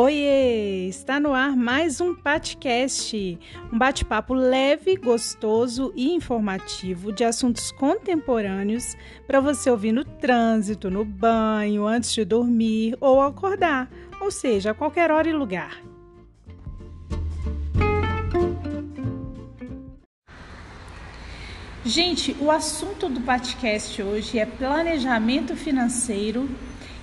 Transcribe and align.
Oiê! 0.00 0.86
Está 0.86 1.18
no 1.18 1.34
ar 1.34 1.56
mais 1.56 2.00
um 2.00 2.14
podcast, 2.14 3.36
um 3.72 3.76
bate-papo 3.76 4.32
leve, 4.32 4.94
gostoso 4.94 5.92
e 5.96 6.14
informativo 6.14 7.10
de 7.10 7.24
assuntos 7.24 7.72
contemporâneos 7.72 8.96
para 9.26 9.40
você 9.40 9.68
ouvir 9.68 9.90
no 9.90 10.04
trânsito, 10.04 10.88
no 10.88 11.04
banho, 11.04 11.84
antes 11.84 12.14
de 12.14 12.24
dormir 12.24 12.96
ou 13.00 13.20
acordar, 13.20 13.90
ou 14.20 14.30
seja, 14.30 14.70
a 14.70 14.74
qualquer 14.74 15.10
hora 15.10 15.28
e 15.28 15.32
lugar. 15.32 15.82
Gente, 21.84 22.36
o 22.38 22.52
assunto 22.52 23.08
do 23.08 23.20
podcast 23.22 24.00
hoje 24.00 24.38
é 24.38 24.46
planejamento 24.46 25.56
financeiro 25.56 26.48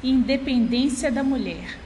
e 0.02 0.10
independência 0.10 1.12
da 1.12 1.26
mulher. 1.26 1.84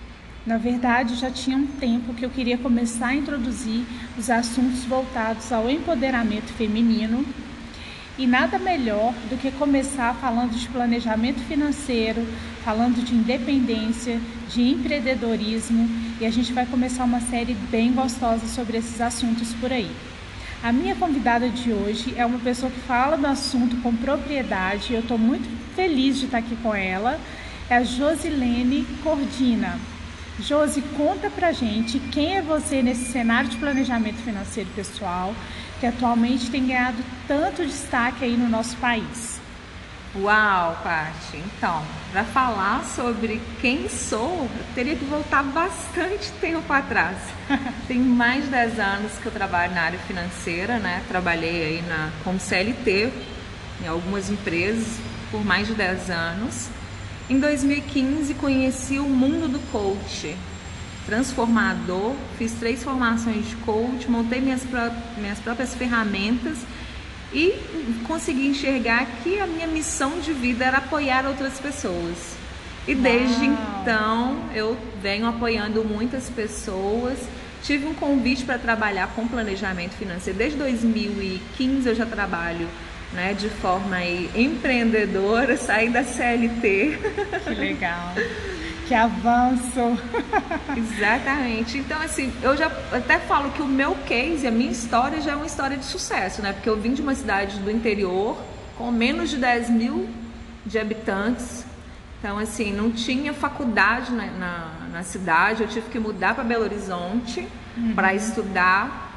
Na 0.49 0.57
verdade, 0.57 1.13
já 1.13 1.29
tinha 1.29 1.55
um 1.55 1.67
tempo 1.67 2.11
que 2.15 2.25
eu 2.25 2.29
queria 2.31 2.57
começar 2.57 3.09
a 3.09 3.15
introduzir 3.15 3.85
os 4.17 4.31
assuntos 4.31 4.83
voltados 4.83 5.51
ao 5.51 5.69
empoderamento 5.69 6.51
feminino. 6.53 7.23
E 8.17 8.25
nada 8.25 8.57
melhor 8.57 9.13
do 9.29 9.37
que 9.37 9.51
começar 9.51 10.15
falando 10.15 10.57
de 10.57 10.67
planejamento 10.69 11.39
financeiro, 11.41 12.27
falando 12.65 13.05
de 13.05 13.13
independência, 13.13 14.19
de 14.49 14.63
empreendedorismo, 14.63 15.87
e 16.19 16.25
a 16.25 16.31
gente 16.31 16.51
vai 16.51 16.65
começar 16.65 17.03
uma 17.03 17.21
série 17.21 17.53
bem 17.69 17.93
gostosa 17.93 18.47
sobre 18.47 18.79
esses 18.79 18.99
assuntos 18.99 19.53
por 19.53 19.71
aí. 19.71 19.91
A 20.63 20.71
minha 20.71 20.95
convidada 20.95 21.47
de 21.47 21.71
hoje 21.71 22.15
é 22.17 22.25
uma 22.25 22.39
pessoa 22.39 22.71
que 22.71 22.79
fala 22.79 23.15
do 23.15 23.27
assunto 23.27 23.79
com 23.83 23.95
propriedade. 23.95 24.95
Eu 24.95 25.01
estou 25.01 25.19
muito 25.19 25.47
feliz 25.75 26.17
de 26.17 26.25
estar 26.25 26.39
aqui 26.39 26.55
com 26.55 26.73
ela. 26.73 27.19
É 27.69 27.75
a 27.75 27.83
Josilene 27.83 28.83
Cordina. 29.03 29.77
Josi, 30.41 30.81
conta 30.95 31.29
pra 31.29 31.51
gente 31.51 31.99
quem 31.99 32.37
é 32.37 32.41
você 32.41 32.81
nesse 32.81 33.11
cenário 33.11 33.49
de 33.49 33.57
planejamento 33.57 34.17
financeiro 34.17 34.69
pessoal 34.75 35.33
que 35.79 35.85
atualmente 35.85 36.49
tem 36.49 36.67
ganhado 36.67 36.97
tanto 37.27 37.65
destaque 37.65 38.25
aí 38.25 38.35
no 38.35 38.49
nosso 38.49 38.75
país. 38.77 39.39
Uau, 40.15 40.75
Paty! 40.83 41.37
Então, 41.37 41.83
para 42.11 42.23
falar 42.23 42.83
sobre 42.83 43.39
quem 43.61 43.87
sou, 43.87 44.49
eu 44.57 44.65
teria 44.73 44.95
que 44.95 45.05
voltar 45.05 45.43
bastante 45.43 46.31
tempo 46.41 46.71
atrás. 46.73 47.17
Tem 47.87 47.99
mais 47.99 48.45
de 48.45 48.49
10 48.49 48.79
anos 48.79 49.11
que 49.19 49.27
eu 49.27 49.31
trabalho 49.31 49.73
na 49.75 49.81
área 49.81 49.99
financeira, 49.99 50.79
né? 50.79 51.03
Trabalhei 51.07 51.63
aí 51.63 51.81
na, 51.83 52.09
como 52.23 52.39
CLT 52.39 53.13
em 53.83 53.87
algumas 53.87 54.31
empresas 54.31 54.99
por 55.29 55.45
mais 55.45 55.67
de 55.67 55.75
10 55.75 56.09
anos. 56.09 56.69
Em 57.29 57.39
2015 57.39 58.33
conheci 58.33 58.97
o 58.97 59.03
mundo 59.03 59.47
do 59.47 59.59
coach, 59.71 60.35
transformador, 61.05 62.15
fiz 62.39 62.53
três 62.53 62.83
formações 62.83 63.47
de 63.47 63.55
coach, 63.57 64.09
montei 64.09 64.41
minhas, 64.41 64.63
pró 64.63 64.89
minhas 65.15 65.37
próprias 65.37 65.75
ferramentas 65.75 66.57
e 67.31 67.53
consegui 68.07 68.47
enxergar 68.47 69.05
que 69.21 69.39
a 69.39 69.45
minha 69.45 69.67
missão 69.67 70.19
de 70.19 70.33
vida 70.33 70.65
era 70.65 70.79
apoiar 70.79 71.27
outras 71.27 71.59
pessoas. 71.59 72.35
E 72.87 72.95
desde 72.95 73.45
Uau. 73.45 73.81
então 73.81 74.39
eu 74.51 74.75
venho 74.99 75.27
apoiando 75.27 75.83
muitas 75.83 76.31
pessoas. 76.31 77.19
Tive 77.61 77.85
um 77.85 77.93
convite 77.93 78.43
para 78.43 78.57
trabalhar 78.57 79.05
com 79.15 79.27
planejamento 79.27 79.91
financeiro. 79.91 80.39
Desde 80.39 80.57
2015 80.57 81.89
eu 81.89 81.93
já 81.93 82.07
trabalho 82.07 82.67
né, 83.13 83.33
de 83.33 83.49
forma 83.49 83.95
aí, 83.95 84.29
empreendedora, 84.35 85.57
sair 85.57 85.89
da 85.89 86.03
CLT. 86.03 86.99
Que 87.43 87.53
legal. 87.55 88.13
Que 88.89 88.95
avanço! 88.95 89.99
Exatamente. 90.75 91.77
Então, 91.77 92.01
assim, 92.01 92.33
eu 92.41 92.57
já 92.57 92.71
até 92.91 93.19
falo 93.19 93.51
que 93.51 93.61
o 93.61 93.67
meu 93.67 93.93
case, 94.07 94.47
a 94.47 94.51
minha 94.51 94.71
história 94.71 95.21
já 95.21 95.33
é 95.33 95.35
uma 95.35 95.45
história 95.45 95.77
de 95.77 95.85
sucesso, 95.85 96.41
né? 96.41 96.53
Porque 96.53 96.67
eu 96.67 96.75
vim 96.75 96.95
de 96.95 97.01
uma 97.03 97.13
cidade 97.13 97.59
do 97.59 97.69
interior 97.69 98.35
com 98.79 98.89
menos 98.91 99.29
de 99.29 99.37
10 99.37 99.69
mil 99.69 100.09
de 100.65 100.79
habitantes. 100.79 101.63
Então, 102.17 102.39
assim, 102.39 102.73
não 102.73 102.89
tinha 102.89 103.31
faculdade 103.31 104.11
na, 104.11 104.25
na, 104.25 104.71
na 104.91 105.03
cidade, 105.03 105.61
eu 105.61 105.69
tive 105.69 105.87
que 105.91 105.99
mudar 105.99 106.33
para 106.33 106.43
Belo 106.43 106.63
Horizonte 106.63 107.47
uhum. 107.77 107.93
para 107.93 108.15
estudar 108.15 109.08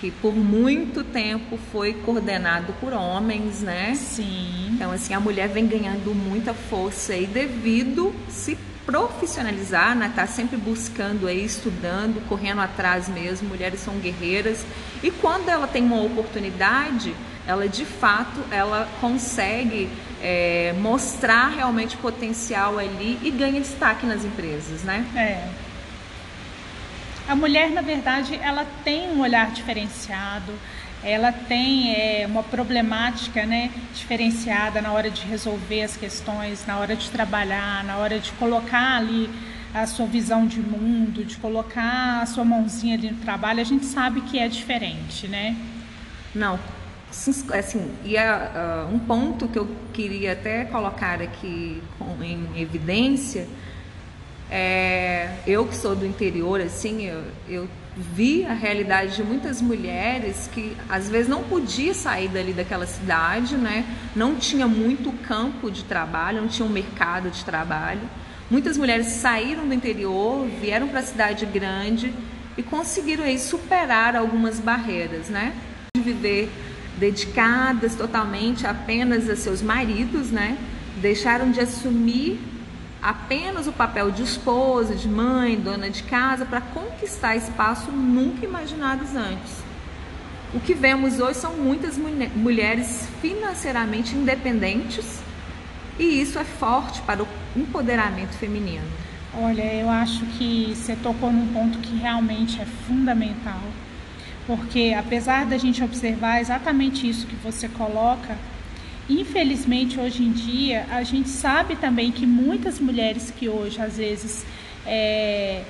que 0.00 0.10
por 0.10 0.34
muito 0.34 1.04
tempo 1.04 1.56
foi 1.70 1.94
coordenado 1.94 2.72
por 2.80 2.92
homens, 2.92 3.62
né? 3.62 3.94
Sim. 3.94 4.70
Então, 4.72 4.90
assim, 4.90 5.14
a 5.14 5.20
mulher 5.20 5.48
vem 5.48 5.68
ganhando 5.68 6.12
muita 6.12 6.52
força 6.52 7.12
aí 7.12 7.24
devido 7.24 8.12
se 8.28 8.58
profissionalizar, 8.86 9.96
né? 9.96 10.12
Tá 10.14 10.26
sempre 10.26 10.56
buscando 10.56 11.26
aí, 11.26 11.44
estudando, 11.44 12.26
correndo 12.28 12.60
atrás 12.60 13.08
mesmo. 13.08 13.48
Mulheres 13.48 13.80
são 13.80 13.98
guerreiras 13.98 14.64
e 15.02 15.10
quando 15.10 15.48
ela 15.48 15.66
tem 15.66 15.84
uma 15.84 16.00
oportunidade, 16.00 17.14
ela 17.46 17.68
de 17.68 17.84
fato 17.84 18.40
ela 18.50 18.88
consegue 19.00 19.90
é, 20.22 20.72
mostrar 20.78 21.48
realmente 21.48 21.96
potencial 21.96 22.78
ali 22.78 23.18
e 23.22 23.30
ganha 23.30 23.60
destaque 23.60 24.06
nas 24.06 24.24
empresas, 24.24 24.82
né? 24.82 25.04
É. 25.14 25.66
A 27.28 27.34
mulher, 27.34 27.70
na 27.70 27.82
verdade, 27.82 28.38
ela 28.40 28.64
tem 28.84 29.10
um 29.10 29.20
olhar 29.20 29.50
diferenciado 29.50 30.52
ela 31.06 31.30
tem 31.30 31.94
é, 31.94 32.26
uma 32.26 32.42
problemática 32.42 33.46
né, 33.46 33.70
diferenciada 33.94 34.82
na 34.82 34.92
hora 34.92 35.08
de 35.08 35.24
resolver 35.24 35.84
as 35.84 35.96
questões, 35.96 36.66
na 36.66 36.78
hora 36.78 36.96
de 36.96 37.08
trabalhar, 37.10 37.84
na 37.84 37.96
hora 37.96 38.18
de 38.18 38.32
colocar 38.32 38.96
ali 38.96 39.30
a 39.72 39.86
sua 39.86 40.06
visão 40.06 40.46
de 40.46 40.60
mundo, 40.60 41.24
de 41.24 41.36
colocar 41.36 42.22
a 42.22 42.26
sua 42.26 42.44
mãozinha 42.44 42.96
ali 42.96 43.10
no 43.10 43.18
trabalho, 43.18 43.60
a 43.60 43.64
gente 43.64 43.86
sabe 43.86 44.20
que 44.22 44.38
é 44.38 44.48
diferente, 44.48 45.28
né? 45.28 45.56
Não, 46.34 46.58
assim, 47.54 47.90
e 48.04 48.16
uh, 48.16 48.92
um 48.92 48.98
ponto 48.98 49.46
que 49.46 49.58
eu 49.58 49.68
queria 49.92 50.32
até 50.32 50.64
colocar 50.64 51.22
aqui 51.22 51.82
com, 51.98 52.22
em 52.22 52.48
evidência 52.56 53.46
é, 54.50 55.30
eu 55.46 55.66
que 55.66 55.76
sou 55.76 55.94
do 55.96 56.06
interior, 56.06 56.60
assim, 56.60 57.06
eu, 57.06 57.22
eu 57.48 57.68
vi 57.96 58.44
a 58.44 58.52
realidade 58.52 59.16
de 59.16 59.22
muitas 59.22 59.62
mulheres 59.62 60.50
que 60.52 60.76
às 60.86 61.08
vezes 61.08 61.28
não 61.28 61.42
podia 61.42 61.94
sair 61.94 62.28
dali 62.28 62.52
daquela 62.52 62.86
cidade, 62.86 63.56
né? 63.56 63.86
Não 64.14 64.34
tinha 64.34 64.68
muito 64.68 65.10
campo 65.26 65.70
de 65.70 65.82
trabalho, 65.82 66.42
não 66.42 66.48
tinha 66.48 66.66
um 66.66 66.72
mercado 66.72 67.30
de 67.30 67.42
trabalho. 67.42 68.02
Muitas 68.50 68.76
mulheres 68.76 69.06
saíram 69.06 69.66
do 69.66 69.72
interior, 69.72 70.46
vieram 70.60 70.88
para 70.88 71.00
a 71.00 71.02
cidade 71.02 71.46
grande 71.46 72.12
e 72.56 72.62
conseguiram 72.62 73.24
aí 73.24 73.38
superar 73.38 74.14
algumas 74.14 74.60
barreiras, 74.60 75.30
né? 75.30 75.54
De 75.96 76.02
viver 76.02 76.50
dedicadas 76.98 77.94
totalmente 77.94 78.66
apenas 78.66 79.28
a 79.30 79.36
seus 79.36 79.62
maridos, 79.62 80.30
né? 80.30 80.58
Deixaram 81.00 81.50
de 81.50 81.60
assumir 81.60 82.38
apenas 83.06 83.68
o 83.68 83.72
papel 83.72 84.10
de 84.10 84.24
esposa, 84.24 84.96
de 84.96 85.08
mãe, 85.08 85.54
dona 85.54 85.88
de 85.88 86.02
casa, 86.02 86.44
para 86.44 86.60
conquistar 86.60 87.36
espaço 87.36 87.92
nunca 87.92 88.44
imaginados 88.44 89.14
antes. 89.14 89.64
o 90.52 90.60
que 90.60 90.74
vemos 90.74 91.20
hoje 91.20 91.38
são 91.38 91.52
muitas 91.56 91.96
mulheres 92.34 93.08
financeiramente 93.20 94.16
independentes 94.16 95.20
e 95.98 96.20
isso 96.20 96.38
é 96.38 96.44
forte 96.44 97.00
para 97.02 97.22
o 97.22 97.28
empoderamento 97.54 98.34
feminino. 98.38 98.84
Olha, 99.34 99.62
eu 99.62 99.88
acho 99.88 100.24
que 100.38 100.72
você 100.74 100.96
tocou 100.96 101.30
num 101.30 101.52
ponto 101.52 101.78
que 101.78 101.96
realmente 101.96 102.60
é 102.60 102.64
fundamental, 102.64 103.60
porque 104.46 104.96
apesar 104.98 105.46
da 105.46 105.58
gente 105.58 105.84
observar 105.84 106.40
exatamente 106.40 107.08
isso 107.08 107.26
que 107.26 107.36
você 107.36 107.68
coloca, 107.68 108.36
infelizmente 109.08 109.98
hoje 109.98 110.22
em 110.22 110.32
dia 110.32 110.86
a 110.90 111.02
gente 111.02 111.28
sabe 111.28 111.76
também 111.76 112.10
que 112.10 112.26
muitas 112.26 112.80
mulheres 112.80 113.30
que 113.30 113.48
hoje 113.48 113.80
às 113.80 113.96
vezes 113.96 114.44
é, 114.86 115.62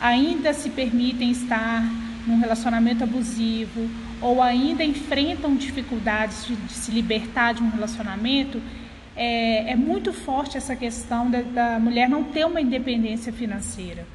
ainda 0.00 0.52
se 0.52 0.70
permitem 0.70 1.30
estar 1.30 1.82
num 2.26 2.38
relacionamento 2.38 3.04
abusivo 3.04 3.88
ou 4.20 4.42
ainda 4.42 4.82
enfrentam 4.82 5.54
dificuldades 5.54 6.46
de, 6.46 6.56
de 6.56 6.72
se 6.72 6.90
libertar 6.90 7.54
de 7.54 7.62
um 7.62 7.68
relacionamento, 7.68 8.60
é, 9.16 9.72
é 9.72 9.76
muito 9.76 10.12
forte 10.12 10.56
essa 10.56 10.74
questão 10.74 11.30
da, 11.30 11.42
da 11.42 11.78
mulher 11.78 12.08
não 12.08 12.24
ter 12.24 12.44
uma 12.46 12.60
independência 12.60 13.32
financeira. 13.32 14.06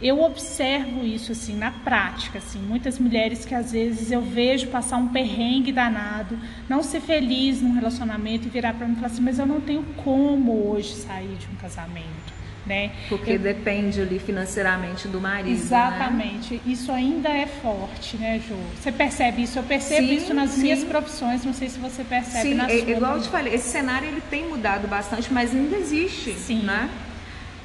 Eu 0.00 0.22
observo 0.22 1.04
isso 1.04 1.32
assim 1.32 1.56
na 1.56 1.70
prática, 1.70 2.38
assim, 2.38 2.58
muitas 2.58 2.98
mulheres 2.98 3.46
que 3.46 3.54
às 3.54 3.72
vezes 3.72 4.12
eu 4.12 4.20
vejo 4.20 4.66
passar 4.68 4.98
um 4.98 5.08
perrengue 5.08 5.72
danado, 5.72 6.38
não 6.68 6.82
ser 6.82 7.00
feliz 7.00 7.62
num 7.62 7.72
relacionamento 7.72 8.46
e 8.46 8.50
virar 8.50 8.74
para 8.74 8.86
mim 8.86 8.92
e 8.92 8.96
falar 8.96 9.06
assim, 9.06 9.22
mas 9.22 9.38
eu 9.38 9.46
não 9.46 9.60
tenho 9.60 9.82
como 10.04 10.70
hoje 10.70 10.94
sair 10.94 11.34
de 11.36 11.46
um 11.46 11.56
casamento 11.56 12.36
né? 12.66 12.90
Porque 13.08 13.32
eu... 13.32 13.38
depende 13.38 14.00
ali 14.00 14.18
financeiramente 14.18 15.06
do 15.06 15.20
marido. 15.20 15.48
Né? 15.48 15.54
Exatamente. 15.54 16.54
Né? 16.54 16.60
Isso 16.66 16.90
ainda 16.90 17.28
é 17.28 17.46
forte, 17.46 18.16
né, 18.16 18.40
Ju? 18.46 18.56
Você 18.78 18.90
percebe 18.90 19.42
isso? 19.42 19.58
Eu 19.58 19.62
percebo 19.62 20.08
sim, 20.08 20.14
isso 20.14 20.34
nas 20.34 20.50
sim. 20.50 20.62
minhas 20.62 20.84
profissões, 20.84 21.44
não 21.44 21.54
sei 21.54 21.68
se 21.68 21.78
você 21.78 22.02
percebe 22.02 22.48
sim, 22.48 22.54
na 22.54 22.64
é, 22.64 22.78
sua. 22.80 22.90
Igual 22.90 23.16
eu 23.16 23.22
te 23.22 23.28
falei, 23.28 23.54
esse 23.54 23.68
cenário 23.68 24.08
ele 24.08 24.20
tem 24.28 24.48
mudado 24.48 24.88
bastante, 24.88 25.32
mas 25.32 25.54
ainda 25.54 25.76
existe, 25.76 26.32
sim. 26.34 26.62
né? 26.62 26.90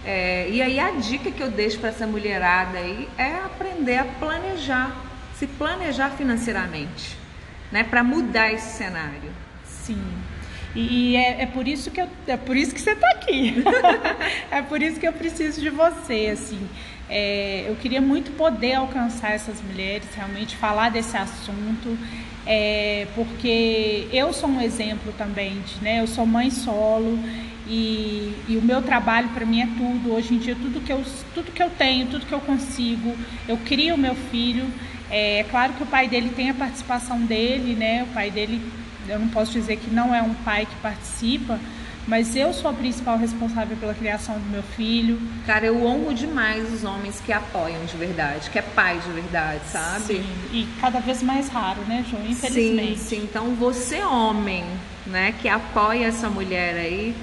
É, 0.06 0.50
e 0.50 0.62
aí 0.62 0.80
a 0.80 0.92
dica 0.92 1.32
que 1.32 1.42
eu 1.42 1.52
deixo 1.52 1.80
para 1.80 1.90
essa 1.90 2.08
mulherada 2.08 2.78
aí 2.78 3.08
é 3.18 3.36
aprender 3.36 3.98
a 3.98 4.06
planejar, 4.06 4.96
se 5.36 5.46
planejar 5.46 6.10
financeiramente, 6.12 7.18
né, 7.72 7.84
para 7.84 8.04
mudar 8.04 8.52
esse 8.52 8.78
cenário. 8.78 9.32
Sim. 9.64 10.02
E, 10.76 11.16
é, 11.16 11.44
é, 11.44 11.46
por 11.46 11.68
isso 11.68 11.92
que 11.92 12.02
eu, 12.02 12.08
é 12.26 12.38
por 12.38 12.56
isso 12.56 12.74
que 12.74 12.82
você 12.82 12.92
está 12.92 13.08
aqui. 13.12 13.64
é 14.50 14.62
por 14.62 14.82
isso 14.82 15.00
que 15.00 15.08
eu 15.08 15.14
preciso 15.14 15.60
de 15.60 15.70
você, 15.70 16.30
assim. 16.32 16.68
É, 17.10 17.66
eu 17.68 17.76
queria 17.76 18.00
muito 18.00 18.32
poder 18.38 18.76
alcançar 18.76 19.34
essas 19.34 19.62
mulheres, 19.62 20.08
realmente 20.16 20.56
falar 20.56 20.90
desse 20.90 21.18
assunto, 21.18 21.98
é, 22.46 23.06
porque 23.14 24.08
eu 24.14 24.32
sou 24.32 24.50
um 24.50 24.62
exemplo 24.62 25.14
também, 25.18 25.60
de, 25.60 25.84
né? 25.84 26.00
Eu 26.00 26.08
sou 26.08 26.26
mãe 26.26 26.50
solo 26.50 27.20
e, 27.72 28.36
e 28.50 28.58
o 28.58 28.62
meu 28.62 28.82
trabalho 28.82 29.30
para 29.30 29.46
mim 29.46 29.62
é 29.62 29.68
tudo. 29.78 30.14
Hoje 30.14 30.34
em 30.34 30.38
dia, 30.38 30.56
tudo 30.56 30.82
que, 30.82 30.92
eu, 30.92 31.02
tudo 31.34 31.54
que 31.54 31.64
eu 31.64 31.70
tenho, 31.70 32.08
tudo 32.08 32.26
que 32.26 32.34
eu 32.34 32.42
consigo, 32.42 33.16
eu 33.48 33.56
crio 33.58 33.96
o 33.96 33.98
meu 33.98 34.14
filho. 34.14 34.68
É, 35.10 35.40
é 35.40 35.44
claro 35.46 35.72
que 35.74 35.84
o 35.84 35.86
pai 35.86 36.10
dele 36.10 36.34
tem 36.36 36.50
a 36.50 36.54
participação 36.54 37.22
dele, 37.22 37.74
né? 37.74 38.04
O 38.04 38.08
pai 38.14 38.30
dele 38.30 38.62
eu 39.08 39.18
não 39.18 39.30
posso 39.30 39.54
dizer 39.54 39.78
que 39.78 39.90
não 39.90 40.14
é 40.14 40.22
um 40.22 40.34
pai 40.34 40.66
que 40.66 40.76
participa, 40.82 41.58
mas 42.06 42.36
eu 42.36 42.54
sou 42.54 42.70
a 42.70 42.74
principal 42.74 43.18
responsável 43.18 43.78
pela 43.78 43.94
criação 43.94 44.36
do 44.36 44.50
meu 44.50 44.64
filho. 44.64 45.18
Cara, 45.46 45.66
eu 45.66 45.88
amo 45.88 46.14
demais 46.14 46.74
os 46.74 46.84
homens 46.84 47.22
que 47.26 47.32
apoiam 47.32 47.86
de 47.86 47.96
verdade, 47.96 48.50
que 48.50 48.60
é 48.60 48.62
pai 48.62 49.00
de 49.00 49.12
verdade, 49.14 49.62
sabe? 49.72 50.04
Sim, 50.04 50.26
e 50.52 50.68
cada 50.82 51.00
vez 51.00 51.24
mais 51.24 51.48
raro, 51.48 51.82
né, 51.88 52.04
João? 52.10 52.26
Infelizmente. 52.28 53.00
Sim, 53.00 53.16
sim. 53.16 53.24
Então, 53.24 53.56
você, 53.56 54.02
homem, 54.04 54.66
né, 55.06 55.34
que 55.42 55.48
apoia 55.48 56.08
essa 56.08 56.30
mulher 56.30 56.76
aí, 56.76 57.16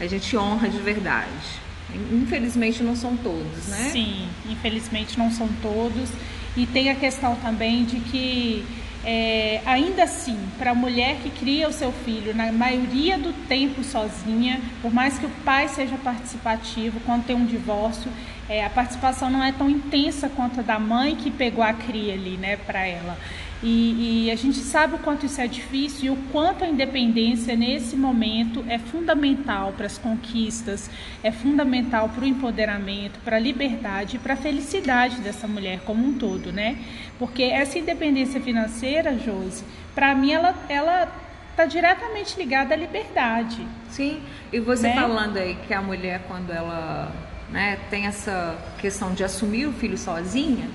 a 0.00 0.06
gente 0.06 0.36
honra 0.36 0.68
de 0.68 0.78
verdade. 0.78 1.66
Infelizmente 2.12 2.82
não 2.82 2.96
são 2.96 3.16
todos, 3.16 3.68
né? 3.68 3.90
Sim, 3.92 4.28
infelizmente 4.48 5.18
não 5.18 5.30
são 5.30 5.48
todos. 5.62 6.10
E 6.56 6.66
tem 6.66 6.90
a 6.90 6.94
questão 6.94 7.36
também 7.36 7.84
de 7.84 8.00
que 8.00 8.64
é, 9.08 9.60
ainda 9.64 10.02
assim, 10.02 10.36
para 10.58 10.72
a 10.72 10.74
mulher 10.74 11.18
que 11.22 11.30
cria 11.30 11.68
o 11.68 11.72
seu 11.72 11.92
filho, 11.92 12.34
na 12.34 12.50
maioria 12.50 13.16
do 13.16 13.32
tempo 13.46 13.84
sozinha, 13.84 14.60
por 14.82 14.92
mais 14.92 15.16
que 15.16 15.26
o 15.26 15.30
pai 15.44 15.68
seja 15.68 15.96
participativo, 15.96 16.98
quando 17.06 17.24
tem 17.24 17.36
um 17.36 17.46
divórcio, 17.46 18.10
é, 18.48 18.64
a 18.64 18.70
participação 18.70 19.30
não 19.30 19.44
é 19.44 19.52
tão 19.52 19.70
intensa 19.70 20.28
quanto 20.28 20.58
a 20.58 20.62
da 20.64 20.78
mãe 20.80 21.14
que 21.14 21.30
pegou 21.30 21.62
a 21.62 21.72
cria 21.72 22.14
ali, 22.14 22.36
né, 22.36 22.56
para 22.56 22.84
ela. 22.84 23.16
E, 23.68 24.26
e, 24.26 24.30
a 24.30 24.36
gente 24.36 24.58
sabe 24.58 24.94
o 24.94 24.98
quanto 24.98 25.26
isso 25.26 25.40
é 25.40 25.48
difícil 25.48 26.04
e 26.04 26.10
o 26.10 26.16
quanto 26.30 26.62
a 26.62 26.68
independência 26.68 27.56
nesse 27.56 27.96
momento 27.96 28.64
é 28.68 28.78
fundamental 28.78 29.72
para 29.72 29.86
as 29.86 29.98
conquistas, 29.98 30.88
é 31.20 31.32
fundamental 31.32 32.08
para 32.10 32.22
o 32.22 32.26
empoderamento, 32.28 33.18
para 33.24 33.38
a 33.38 33.40
liberdade 33.40 34.14
e 34.14 34.18
para 34.20 34.34
a 34.34 34.36
felicidade 34.36 35.16
dessa 35.16 35.48
mulher 35.48 35.80
como 35.80 36.06
um 36.06 36.12
todo, 36.12 36.52
né? 36.52 36.78
Porque 37.18 37.42
essa 37.42 37.76
independência 37.76 38.40
financeira, 38.40 39.18
Josi, 39.18 39.64
para 39.96 40.14
mim 40.14 40.30
ela, 40.30 40.54
ela 40.68 41.12
está 41.50 41.64
diretamente 41.64 42.38
ligada 42.38 42.72
à 42.72 42.76
liberdade. 42.76 43.66
Sim, 43.88 44.22
e 44.52 44.60
você 44.60 44.86
né? 44.86 44.94
falando 44.94 45.38
aí 45.38 45.56
que 45.66 45.74
a 45.74 45.82
mulher 45.82 46.22
quando 46.28 46.52
ela 46.52 47.12
né, 47.50 47.80
tem 47.90 48.06
essa 48.06 48.56
questão 48.78 49.12
de 49.12 49.24
assumir 49.24 49.66
o 49.66 49.72
filho 49.72 49.98
sozinha, 49.98 50.68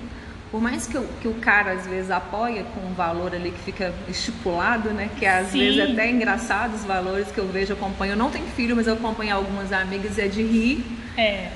por 0.52 0.60
mais 0.60 0.86
que, 0.86 1.00
que 1.22 1.26
o 1.26 1.34
cara 1.34 1.72
às 1.72 1.86
vezes 1.86 2.10
apoia 2.10 2.62
com 2.62 2.80
um 2.82 2.92
valor 2.92 3.34
ali 3.34 3.50
que 3.50 3.60
fica 3.60 3.92
estipulado, 4.06 4.90
né? 4.90 5.08
Que 5.18 5.24
às 5.24 5.48
Sim. 5.48 5.60
vezes 5.60 5.78
é 5.78 5.92
até 5.92 6.10
engraçado 6.10 6.74
os 6.74 6.84
valores 6.84 7.28
que 7.32 7.38
eu 7.38 7.48
vejo, 7.48 7.72
acompanho. 7.72 8.12
Eu 8.12 8.16
não 8.18 8.30
tenho 8.30 8.46
filho, 8.48 8.76
mas 8.76 8.86
eu 8.86 8.92
acompanho 8.92 9.34
algumas 9.34 9.72
amigas 9.72 10.18
e 10.18 10.20
é 10.20 10.28
de 10.28 10.42
rir. 10.42 10.84
É. 11.16 11.50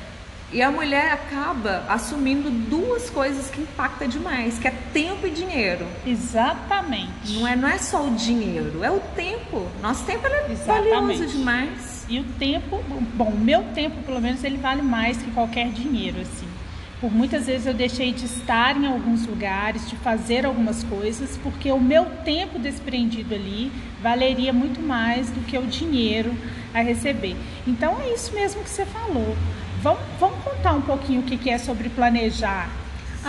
E 0.50 0.62
a 0.62 0.70
mulher 0.70 1.12
acaba 1.12 1.84
assumindo 1.90 2.48
duas 2.50 3.10
coisas 3.10 3.50
que 3.50 3.60
impactam 3.60 4.08
demais, 4.08 4.58
que 4.58 4.66
é 4.66 4.72
tempo 4.94 5.26
e 5.26 5.30
dinheiro. 5.30 5.86
Exatamente. 6.06 7.34
Não 7.34 7.46
é, 7.46 7.54
não 7.54 7.68
é 7.68 7.76
só 7.76 8.02
o 8.02 8.14
dinheiro, 8.14 8.82
é 8.82 8.90
o 8.90 9.00
tempo. 9.14 9.68
Nosso 9.82 10.06
tempo 10.06 10.26
é 10.26 10.52
Exatamente. 10.52 10.88
valioso 10.88 11.26
demais. 11.26 12.06
E 12.08 12.18
o 12.20 12.24
tempo, 12.38 12.82
bom, 13.14 13.28
o 13.28 13.38
meu 13.38 13.62
tempo, 13.74 14.02
pelo 14.04 14.22
menos, 14.22 14.42
ele 14.42 14.56
vale 14.56 14.80
mais 14.80 15.18
que 15.18 15.30
qualquer 15.32 15.68
dinheiro, 15.68 16.20
assim. 16.22 16.55
Por 17.00 17.12
muitas 17.12 17.46
vezes 17.46 17.66
eu 17.66 17.74
deixei 17.74 18.12
de 18.12 18.24
estar 18.24 18.76
em 18.76 18.86
alguns 18.86 19.26
lugares, 19.26 19.88
de 19.88 19.96
fazer 19.96 20.46
algumas 20.46 20.82
coisas, 20.84 21.38
porque 21.42 21.70
o 21.70 21.78
meu 21.78 22.06
tempo 22.24 22.58
desprendido 22.58 23.34
ali 23.34 23.70
valeria 24.02 24.52
muito 24.52 24.80
mais 24.80 25.30
do 25.30 25.40
que 25.40 25.58
o 25.58 25.66
dinheiro 25.66 26.34
a 26.72 26.80
receber. 26.80 27.36
Então 27.66 28.00
é 28.00 28.14
isso 28.14 28.34
mesmo 28.34 28.62
que 28.62 28.70
você 28.70 28.86
falou. 28.86 29.36
Vamos, 29.82 30.00
vamos 30.18 30.42
contar 30.42 30.72
um 30.72 30.80
pouquinho 30.80 31.20
o 31.20 31.24
que 31.24 31.50
é 31.50 31.58
sobre 31.58 31.90
planejar. 31.90 32.68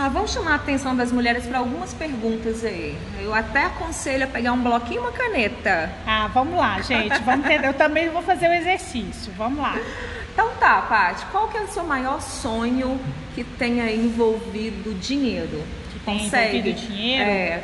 Ah, 0.00 0.08
vamos 0.08 0.32
chamar 0.32 0.52
a 0.52 0.54
atenção 0.54 0.94
das 0.94 1.10
mulheres 1.10 1.44
para 1.44 1.58
algumas 1.58 1.92
perguntas 1.92 2.64
aí. 2.64 2.96
Eu 3.20 3.34
até 3.34 3.64
aconselho 3.64 4.24
a 4.24 4.26
pegar 4.28 4.52
um 4.52 4.62
bloquinho 4.62 4.98
e 4.98 4.98
uma 5.00 5.10
caneta. 5.10 5.90
Ah, 6.06 6.30
vamos 6.32 6.56
lá, 6.56 6.80
gente. 6.80 7.20
Vamos 7.24 7.44
entender. 7.44 7.66
Eu 7.66 7.74
também 7.74 8.08
vou 8.08 8.22
fazer 8.22 8.48
o 8.48 8.52
exercício. 8.52 9.32
Vamos 9.36 9.58
lá. 9.58 9.76
Então 10.38 10.50
tá, 10.60 10.82
Paty, 10.82 11.26
qual 11.32 11.48
que 11.48 11.56
é 11.56 11.62
o 11.62 11.66
seu 11.66 11.82
maior 11.82 12.22
sonho 12.22 13.00
que 13.34 13.42
tenha 13.42 13.90
envolvido 13.90 14.94
dinheiro? 14.94 15.64
Que 15.92 15.98
tenha 15.98 16.20
Consegue? 16.20 16.58
envolvido 16.58 16.80
dinheiro? 16.86 17.28
É. 17.28 17.62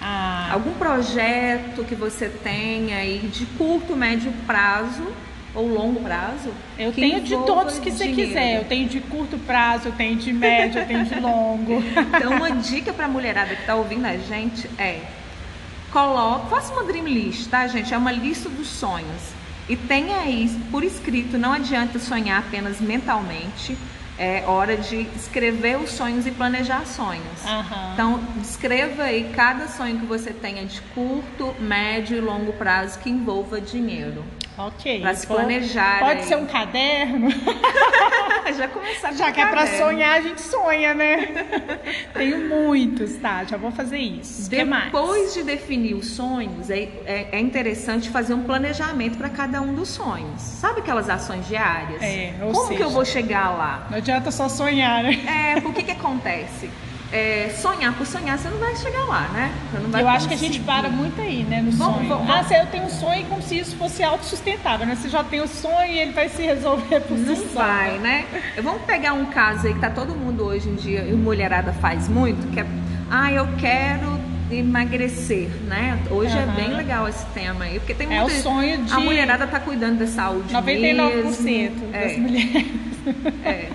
Ah. 0.00 0.48
Algum 0.52 0.72
projeto 0.72 1.84
que 1.84 1.94
você 1.94 2.30
tenha 2.30 2.96
aí 2.96 3.28
de 3.30 3.44
curto, 3.44 3.94
médio 3.94 4.32
prazo 4.46 5.06
ou 5.54 5.68
longo 5.68 6.00
prazo? 6.00 6.50
Eu 6.78 6.94
tenho 6.94 7.20
de 7.20 7.36
todos 7.44 7.78
que 7.78 7.90
dinheiro. 7.90 8.14
você 8.14 8.26
quiser. 8.26 8.56
Eu 8.56 8.64
tenho 8.64 8.88
de 8.88 9.00
curto 9.00 9.36
prazo, 9.36 9.88
eu 9.88 9.92
tenho 9.92 10.16
de 10.16 10.32
médio, 10.32 10.80
eu 10.80 10.86
tenho 10.86 11.04
de 11.04 11.20
longo. 11.20 11.82
Então, 12.16 12.36
uma 12.38 12.52
dica 12.52 12.90
para 12.94 13.04
a 13.04 13.08
mulherada 13.08 13.54
que 13.54 13.60
está 13.60 13.74
ouvindo 13.74 14.06
a 14.06 14.16
gente 14.16 14.66
é: 14.78 15.02
coloque, 15.92 16.48
faça 16.48 16.72
uma 16.72 16.84
dream 16.84 17.06
list, 17.06 17.50
tá, 17.50 17.66
gente? 17.66 17.92
É 17.92 17.98
uma 17.98 18.12
lista 18.12 18.48
dos 18.48 18.66
sonhos. 18.66 19.36
E 19.68 19.76
tenha 19.76 20.24
isso 20.26 20.58
por 20.70 20.82
escrito, 20.82 21.36
não 21.36 21.52
adianta 21.52 21.98
sonhar 21.98 22.40
apenas 22.40 22.80
mentalmente. 22.80 23.76
É 24.18 24.42
hora 24.48 24.76
de 24.76 25.06
escrever 25.14 25.78
os 25.78 25.90
sonhos 25.90 26.26
e 26.26 26.32
planejar 26.32 26.84
sonhos. 26.86 27.44
Uhum. 27.44 27.92
Então, 27.92 28.20
descreva 28.36 29.04
aí 29.04 29.30
cada 29.32 29.68
sonho 29.68 30.00
que 30.00 30.06
você 30.06 30.32
tenha 30.32 30.64
de 30.64 30.80
curto, 30.92 31.54
médio 31.60 32.16
e 32.16 32.20
longo 32.20 32.52
prazo 32.54 32.98
que 32.98 33.08
envolva 33.08 33.60
dinheiro. 33.60 34.24
Ok. 34.58 35.00
Para 35.00 35.14
se 35.14 35.26
planejar. 35.26 36.00
Pode 36.00 36.20
aí. 36.20 36.26
ser 36.26 36.36
um 36.36 36.46
caderno. 36.46 37.28
já 38.56 38.68
começar 38.68 39.12
Já 39.12 39.30
que 39.30 39.40
é 39.40 39.46
para 39.46 39.66
sonhar, 39.78 40.18
a 40.18 40.20
gente 40.20 40.40
sonha, 40.40 40.94
né? 40.94 41.28
Tenho 42.12 42.48
muitos, 42.48 43.16
tá? 43.16 43.44
Já 43.44 43.56
vou 43.56 43.70
fazer 43.70 43.98
isso. 43.98 44.50
Depois 44.50 45.34
de 45.34 45.42
definir 45.42 45.94
os 45.94 46.08
sonhos, 46.08 46.70
é, 46.70 46.88
é, 47.06 47.28
é 47.32 47.40
interessante 47.40 48.10
fazer 48.10 48.34
um 48.34 48.42
planejamento 48.42 49.16
para 49.16 49.28
cada 49.28 49.60
um 49.60 49.74
dos 49.74 49.88
sonhos. 49.88 50.40
Sabe 50.40 50.80
aquelas 50.80 51.08
ações 51.08 51.46
diárias? 51.46 52.02
É, 52.02 52.34
Como 52.40 52.66
seja, 52.66 52.74
que 52.74 52.82
eu 52.82 52.90
vou 52.90 53.04
chegar 53.04 53.50
lá? 53.50 53.86
Não 53.90 53.98
adianta 53.98 54.30
só 54.30 54.48
sonhar, 54.48 55.02
né? 55.02 55.54
É, 55.56 55.60
por 55.60 55.72
que 55.72 55.82
que 55.82 55.92
acontece? 55.92 56.68
é, 57.10 57.48
sonhar 57.56 57.94
por 57.94 58.06
sonhar, 58.06 58.38
você 58.38 58.48
não 58.48 58.58
vai 58.58 58.76
chegar 58.76 59.04
lá, 59.04 59.28
né? 59.28 59.52
eu 59.98 60.08
acho 60.08 60.28
que 60.28 60.34
a 60.34 60.36
gente 60.36 60.60
para 60.60 60.88
muito 60.88 61.20
aí, 61.20 61.42
né, 61.42 61.62
no 61.62 61.70
vamos, 61.72 61.96
sonho. 61.96 62.08
Vamos, 62.08 62.30
ah, 62.30 62.58
eu 62.58 62.66
tenho 62.66 62.84
um 62.84 62.90
sonho 62.90 63.24
como 63.26 63.40
se 63.40 63.58
isso 63.58 63.76
fosse 63.76 64.02
autossustentável, 64.02 64.86
né? 64.86 64.94
Você 64.94 65.08
já 65.08 65.24
tem 65.24 65.40
o 65.40 65.48
sonho 65.48 65.86
e 65.86 65.98
ele 65.98 66.12
vai 66.12 66.28
se 66.28 66.42
resolver 66.42 67.00
por 67.00 67.16
Não 67.16 67.34
si 67.34 67.46
vai, 67.54 67.92
só. 67.92 67.98
né? 67.98 68.24
Vamos 68.62 68.82
pegar 68.82 69.14
um 69.14 69.26
caso 69.26 69.66
aí 69.66 69.74
que 69.74 69.80
tá 69.80 69.90
todo 69.90 70.14
mundo 70.14 70.44
hoje 70.44 70.68
em 70.68 70.74
dia, 70.74 71.02
e 71.02 71.12
mulherada 71.12 71.72
faz 71.72 72.08
muito, 72.08 72.46
que 72.52 72.60
é, 72.60 72.66
ah, 73.10 73.32
eu 73.32 73.48
quero 73.58 74.18
emagrecer, 74.50 75.48
né? 75.66 75.98
Hoje 76.10 76.34
uhum. 76.34 76.42
é 76.42 76.46
bem 76.46 76.74
legal 76.74 77.08
esse 77.08 77.24
tema 77.26 77.64
aí, 77.64 77.78
porque 77.78 77.94
tem 77.94 78.06
muita... 78.06 78.22
É 78.22 78.24
o 78.24 78.42
sonho 78.42 78.84
de... 78.84 78.92
A 78.92 79.00
mulherada 79.00 79.46
tá 79.46 79.60
cuidando 79.60 79.98
da 79.98 80.06
saúde 80.06 80.54
99% 80.54 81.40
mesmo. 81.40 81.92
das 81.92 82.12
é. 82.12 82.16
mulheres. 82.16 82.66
É. 83.44 83.68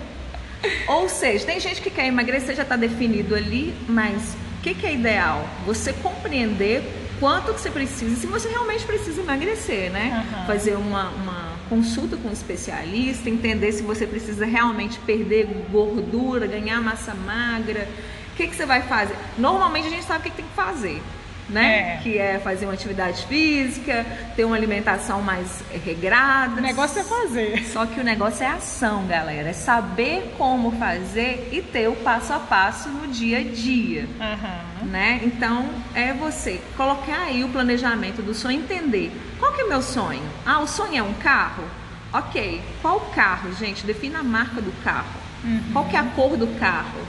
Ou 0.86 1.08
seja, 1.08 1.46
tem 1.46 1.58
gente 1.60 1.80
que 1.80 1.90
quer 1.90 2.06
emagrecer, 2.06 2.54
já 2.54 2.62
está 2.62 2.76
definido 2.76 3.34
ali, 3.34 3.74
mas 3.88 4.36
o 4.58 4.62
que, 4.62 4.74
que, 4.74 4.86
é 4.86 4.94
ideal? 4.94 5.48
Você 5.66 5.92
compreender 5.92 6.82
quanto 7.20 7.52
que 7.54 7.60
você 7.60 7.70
precisa, 7.70 8.16
se 8.16 8.26
você 8.26 8.48
realmente 8.48 8.84
precisa 8.84 9.20
emagrecer, 9.20 9.90
né? 9.90 10.26
Uhum. 10.32 10.46
Fazer 10.46 10.74
uma, 10.74 11.10
uma 11.10 11.52
consulta 11.68 12.16
com 12.16 12.28
um 12.28 12.32
especialista, 12.32 13.28
entender 13.28 13.72
se 13.72 13.82
você 13.82 14.06
precisa 14.06 14.44
realmente 14.44 14.98
perder 15.00 15.48
gordura, 15.70 16.46
ganhar 16.46 16.80
massa 16.80 17.14
magra. 17.14 17.88
O 18.32 18.36
que, 18.36 18.46
que 18.46 18.56
você 18.56 18.66
vai 18.66 18.82
fazer? 18.82 19.16
Normalmente 19.38 19.86
a 19.86 19.90
gente 19.90 20.04
sabe 20.04 20.20
o 20.20 20.22
que, 20.24 20.30
que 20.30 20.36
tem 20.36 20.46
que 20.46 20.54
fazer 20.54 21.00
né? 21.48 21.96
É. 21.96 22.02
Que 22.02 22.18
é 22.18 22.38
fazer 22.38 22.66
uma 22.66 22.74
atividade 22.74 23.26
física, 23.26 24.04
ter 24.34 24.44
uma 24.44 24.56
alimentação 24.56 25.22
mais 25.22 25.62
regrada. 25.84 26.58
O 26.58 26.62
negócio 26.62 27.00
é 27.00 27.04
fazer. 27.04 27.64
Só 27.66 27.86
que 27.86 28.00
o 28.00 28.04
negócio 28.04 28.44
é 28.44 28.48
ação, 28.48 29.06
galera. 29.06 29.50
É 29.50 29.52
saber 29.52 30.34
como 30.38 30.72
fazer 30.72 31.48
e 31.52 31.60
ter 31.60 31.88
o 31.88 31.96
passo 31.96 32.32
a 32.32 32.38
passo 32.38 32.88
no 32.88 33.08
dia 33.08 33.38
a 33.38 33.42
dia. 33.42 34.08
Uhum. 34.20 34.88
Né? 34.88 35.20
Então, 35.24 35.68
é 35.94 36.12
você 36.12 36.60
colocar 36.76 37.22
aí 37.22 37.42
o 37.44 37.48
planejamento 37.48 38.22
do 38.22 38.34
sonho, 38.34 38.60
entender 38.60 39.10
qual 39.38 39.52
que 39.52 39.60
é 39.60 39.64
o 39.64 39.68
meu 39.68 39.82
sonho. 39.82 40.22
Ah, 40.44 40.60
o 40.60 40.66
sonho 40.66 40.96
é 40.96 41.02
um 41.02 41.14
carro? 41.14 41.64
Ok. 42.12 42.62
Qual 42.80 43.00
carro, 43.14 43.52
gente? 43.54 43.84
Defina 43.84 44.20
a 44.20 44.22
marca 44.22 44.60
do 44.60 44.72
carro. 44.82 45.24
Uhum. 45.42 45.62
Qual 45.72 45.84
que 45.86 45.96
é 45.96 45.98
a 45.98 46.04
cor 46.04 46.36
do 46.36 46.46
carro? 46.58 47.00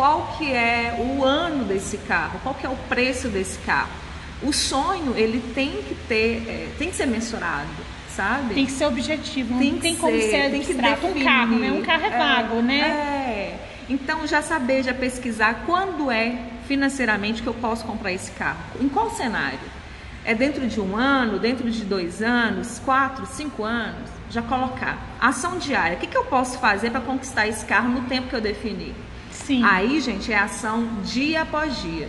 Qual 0.00 0.34
que 0.38 0.50
é 0.50 0.96
o 0.98 1.22
ano 1.22 1.62
desse 1.62 1.98
carro, 1.98 2.40
qual 2.42 2.54
que 2.54 2.64
é 2.64 2.68
o 2.70 2.76
preço 2.88 3.28
desse 3.28 3.58
carro. 3.58 3.90
O 4.42 4.50
sonho, 4.50 5.14
ele 5.14 5.42
tem 5.54 5.82
que 5.82 5.94
ter, 6.08 6.42
é, 6.48 6.68
tem 6.78 6.88
que 6.88 6.96
ser 6.96 7.04
mensurado, 7.04 7.68
sabe? 8.08 8.54
Tem 8.54 8.64
que 8.64 8.72
ser 8.72 8.86
objetivo, 8.86 9.58
tem 9.58 9.72
não 9.72 9.78
tem 9.78 9.94
como 9.96 10.18
ser, 10.18 10.50
tem 10.50 10.62
que 10.62 10.72
definir. 10.72 11.20
um 11.20 11.22
carro, 11.22 11.58
né? 11.58 11.72
Um 11.72 11.82
carro 11.82 12.04
é, 12.04 12.06
é 12.06 12.18
vago, 12.18 12.62
né? 12.62 12.78
É. 12.80 13.58
Então 13.90 14.26
já 14.26 14.40
saber, 14.40 14.82
já 14.82 14.94
pesquisar 14.94 15.64
quando 15.66 16.10
é 16.10 16.46
financeiramente 16.66 17.42
que 17.42 17.48
eu 17.48 17.54
posso 17.54 17.84
comprar 17.84 18.10
esse 18.10 18.30
carro. 18.30 18.60
Em 18.80 18.88
qual 18.88 19.10
cenário? 19.10 19.58
É 20.24 20.34
dentro 20.34 20.66
de 20.66 20.80
um 20.80 20.96
ano, 20.96 21.38
dentro 21.38 21.70
de 21.70 21.84
dois 21.84 22.22
anos, 22.22 22.80
quatro, 22.86 23.26
cinco 23.26 23.64
anos? 23.64 24.08
Já 24.30 24.40
colocar. 24.40 24.98
Ação 25.20 25.58
diária. 25.58 25.98
O 25.98 26.00
que, 26.00 26.06
que 26.06 26.16
eu 26.16 26.24
posso 26.24 26.58
fazer 26.58 26.90
para 26.90 27.02
conquistar 27.02 27.46
esse 27.46 27.66
carro 27.66 27.90
no 27.90 28.08
tempo 28.08 28.28
que 28.28 28.34
eu 28.34 28.40
defini? 28.40 28.94
Sim. 29.50 29.64
Aí, 29.64 30.00
gente, 30.00 30.32
é 30.32 30.38
ação 30.38 30.86
dia 31.02 31.42
após 31.42 31.82
dia. 31.82 32.08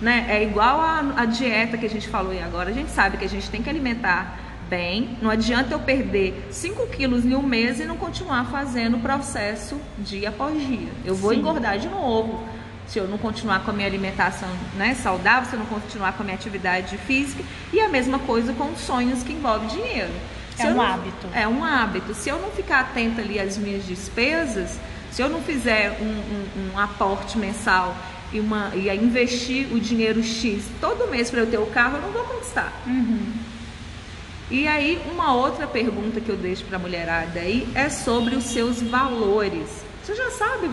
Né? 0.00 0.24
É 0.30 0.42
igual 0.42 0.80
a, 0.80 1.12
a 1.14 1.26
dieta 1.26 1.76
que 1.76 1.84
a 1.84 1.90
gente 1.90 2.08
falou 2.08 2.32
aí 2.32 2.42
agora. 2.42 2.70
A 2.70 2.72
gente 2.72 2.90
sabe 2.90 3.18
que 3.18 3.24
a 3.26 3.28
gente 3.28 3.50
tem 3.50 3.62
que 3.62 3.68
alimentar 3.68 4.38
bem. 4.66 5.18
Não 5.20 5.28
adianta 5.28 5.74
eu 5.74 5.80
perder 5.80 6.48
5 6.50 6.86
quilos 6.86 7.26
em 7.26 7.34
um 7.34 7.42
mês 7.42 7.80
e 7.80 7.84
não 7.84 7.98
continuar 7.98 8.46
fazendo 8.46 8.96
o 8.96 9.00
processo 9.00 9.78
dia 9.98 10.30
após 10.30 10.58
dia. 10.58 10.88
Eu 11.04 11.14
vou 11.14 11.32
Sim. 11.32 11.40
engordar 11.40 11.78
de 11.78 11.86
novo. 11.86 12.42
Se 12.86 12.98
eu 12.98 13.06
não 13.06 13.18
continuar 13.18 13.60
com 13.62 13.72
a 13.72 13.74
minha 13.74 13.86
alimentação 13.86 14.48
né, 14.78 14.94
saudável, 14.94 15.50
se 15.50 15.56
eu 15.56 15.60
não 15.60 15.66
continuar 15.66 16.14
com 16.14 16.22
a 16.22 16.24
minha 16.24 16.34
atividade 16.34 16.96
física. 16.96 17.44
E 17.74 17.78
a 17.78 17.90
mesma 17.90 18.18
coisa 18.20 18.54
com 18.54 18.74
sonhos 18.74 19.22
que 19.22 19.34
envolvem 19.34 19.68
dinheiro. 19.68 20.12
Se 20.56 20.62
é 20.62 20.70
um 20.70 20.76
não, 20.76 20.82
hábito. 20.82 21.28
É 21.34 21.46
um 21.46 21.62
hábito. 21.62 22.14
Se 22.14 22.30
eu 22.30 22.40
não 22.40 22.50
ficar 22.50 22.80
atenta 22.80 23.20
ali 23.20 23.38
às 23.38 23.58
minhas 23.58 23.84
despesas, 23.86 24.78
se 25.10 25.22
eu 25.22 25.28
não 25.28 25.42
fizer 25.42 25.98
um, 26.00 26.04
um, 26.04 26.74
um 26.74 26.78
aporte 26.78 27.36
mensal 27.38 27.96
e, 28.32 28.40
uma, 28.40 28.70
e 28.74 28.88
investir 28.96 29.72
o 29.72 29.80
dinheiro 29.80 30.22
X 30.22 30.64
todo 30.80 31.10
mês 31.10 31.30
para 31.30 31.40
eu 31.40 31.46
ter 31.46 31.58
o 31.58 31.66
carro, 31.66 31.96
eu 31.96 32.02
não 32.02 32.10
vou 32.10 32.24
conquistar. 32.24 32.72
Uhum. 32.86 33.32
E 34.50 34.66
aí, 34.66 35.00
uma 35.12 35.32
outra 35.32 35.66
pergunta 35.66 36.20
que 36.20 36.28
eu 36.28 36.36
deixo 36.36 36.64
para 36.64 36.76
a 36.76 36.80
mulherada 36.80 37.38
aí 37.38 37.68
é 37.74 37.88
sobre 37.88 38.34
os 38.34 38.44
seus 38.44 38.82
valores. 38.82 39.84
Você 40.02 40.14
já 40.14 40.30
sabe, 40.30 40.68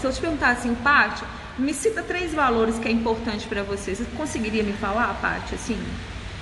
se 0.00 0.06
eu 0.06 0.12
te 0.12 0.20
perguntar 0.20 0.50
assim, 0.50 0.74
Paty, 0.74 1.24
me 1.58 1.74
cita 1.74 2.02
três 2.02 2.32
valores 2.32 2.78
que 2.78 2.88
é 2.88 2.90
importante 2.90 3.46
para 3.46 3.62
você. 3.62 3.94
Você 3.94 4.04
conseguiria 4.16 4.62
me 4.62 4.72
falar, 4.72 5.12
Paty, 5.20 5.54
assim? 5.56 5.78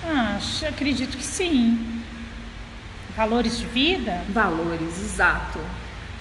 Ah, 0.04 0.38
acredito 0.68 1.16
que 1.16 1.24
sim. 1.24 2.02
Valores 3.16 3.58
de 3.58 3.66
vida? 3.66 4.22
Valores, 4.28 5.00
exato. 5.00 5.58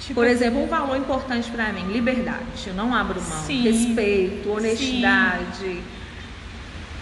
Tipo, 0.05 0.21
Por 0.21 0.27
exemplo, 0.27 0.61
um 0.61 0.67
valor 0.67 0.95
importante 0.97 1.49
para 1.49 1.73
mim, 1.73 1.91
liberdade. 1.91 2.67
Eu 2.67 2.75
não 2.75 2.93
abro 2.93 3.19
mão. 3.19 3.43
Sim, 3.43 3.63
Respeito, 3.63 4.51
honestidade. 4.51 5.57
Sim. 5.57 5.83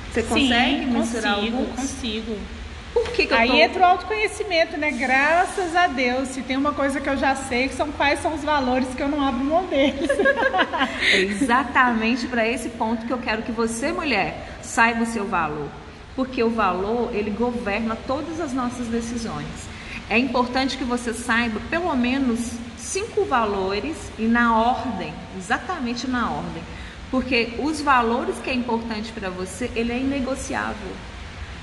Você 0.09 0.23
consegue 0.23 0.79
sim, 0.79 0.85
mensurar 0.85 1.35
consigo, 1.35 1.57
alguns? 1.57 1.75
Consigo. 1.75 2.37
Por 2.93 3.09
que, 3.09 3.25
que 3.25 3.33
Aí 3.33 3.49
tô... 3.49 3.55
entra 3.55 3.81
o 3.81 3.85
autoconhecimento, 3.85 4.77
né? 4.77 4.91
Graças 4.91 5.75
a 5.75 5.87
Deus. 5.87 6.29
Se 6.29 6.41
tem 6.43 6.55
uma 6.55 6.71
coisa 6.71 7.01
que 7.01 7.09
eu 7.09 7.17
já 7.17 7.35
sei, 7.35 7.67
que 7.67 7.75
são 7.75 7.91
quais 7.91 8.21
são 8.21 8.35
os 8.35 8.41
valores 8.41 8.87
que 8.95 9.03
eu 9.03 9.09
não 9.09 9.21
abro 9.21 9.43
mão 9.43 9.65
deles. 9.65 10.09
é 11.11 11.19
exatamente 11.19 12.25
para 12.27 12.47
esse 12.47 12.69
ponto 12.69 13.05
que 13.05 13.11
eu 13.11 13.17
quero 13.17 13.41
que 13.41 13.51
você, 13.51 13.91
mulher, 13.91 14.47
saiba 14.61 15.03
o 15.03 15.05
seu 15.05 15.25
valor. 15.27 15.67
Porque 16.15 16.41
o 16.41 16.49
valor, 16.49 17.09
ele 17.13 17.31
governa 17.31 17.97
todas 18.07 18.39
as 18.39 18.53
nossas 18.53 18.87
decisões. 18.87 19.47
É 20.09 20.17
importante 20.17 20.77
que 20.77 20.85
você 20.85 21.13
saiba 21.13 21.59
pelo 21.69 21.93
menos 21.97 22.53
cinco 22.93 23.25
valores 23.25 23.97
e 24.19 24.27
na 24.27 24.55
ordem, 24.55 25.11
exatamente 25.35 26.07
na 26.07 26.29
ordem. 26.29 26.61
Porque 27.09 27.55
os 27.57 27.81
valores 27.81 28.35
que 28.37 28.51
é 28.51 28.53
importante 28.53 29.11
para 29.11 29.29
você, 29.31 29.71
ele 29.75 29.91
é 29.91 29.97
inegociável. 29.97 30.91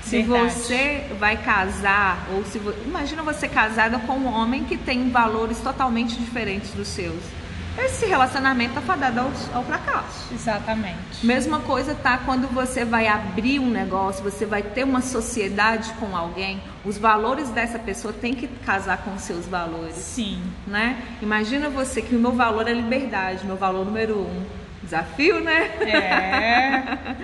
Se 0.03 0.23
Verdade. 0.23 0.53
você 0.53 1.07
vai 1.17 1.37
casar, 1.37 2.27
ou 2.33 2.43
se 2.43 2.59
imagina 2.85 3.23
você 3.23 3.47
casada 3.47 3.97
com 3.99 4.13
um 4.13 4.27
homem 4.27 4.65
que 4.65 4.75
tem 4.75 5.09
valores 5.09 5.59
totalmente 5.59 6.15
diferentes 6.15 6.71
dos 6.71 6.87
seus 6.89 7.40
esse 7.77 8.05
relacionamento 8.05 8.71
está 8.71 8.81
fadado 8.81 9.19
ao, 9.19 9.31
ao, 9.53 9.63
fracasso. 9.63 10.33
Exatamente. 10.33 11.25
Mesma 11.25 11.59
coisa 11.59 11.95
tá 11.95 12.17
quando 12.17 12.47
você 12.47 12.83
vai 12.83 13.07
abrir 13.07 13.59
um 13.59 13.69
negócio, 13.69 14.23
você 14.23 14.45
vai 14.45 14.61
ter 14.61 14.83
uma 14.83 15.01
sociedade 15.01 15.93
com 15.93 16.15
alguém, 16.15 16.61
os 16.83 16.97
valores 16.97 17.49
dessa 17.49 17.79
pessoa 17.79 18.13
tem 18.13 18.33
que 18.33 18.47
casar 18.47 18.97
com 18.97 19.13
os 19.13 19.21
seus 19.21 19.45
valores. 19.45 19.95
Sim. 19.95 20.41
Né? 20.67 21.01
Imagina 21.21 21.69
você 21.69 22.01
que 22.01 22.15
o 22.15 22.19
meu 22.19 22.31
valor 22.31 22.67
é 22.67 22.73
liberdade, 22.73 23.45
meu 23.45 23.55
valor 23.55 23.85
número 23.85 24.19
um. 24.19 24.61
Desafio, 24.83 25.39
né? 25.39 25.65
É. 25.81 26.81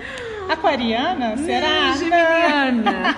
Aquariana? 0.48 1.36
Será? 1.36 1.92
Geminiana. 1.92 3.16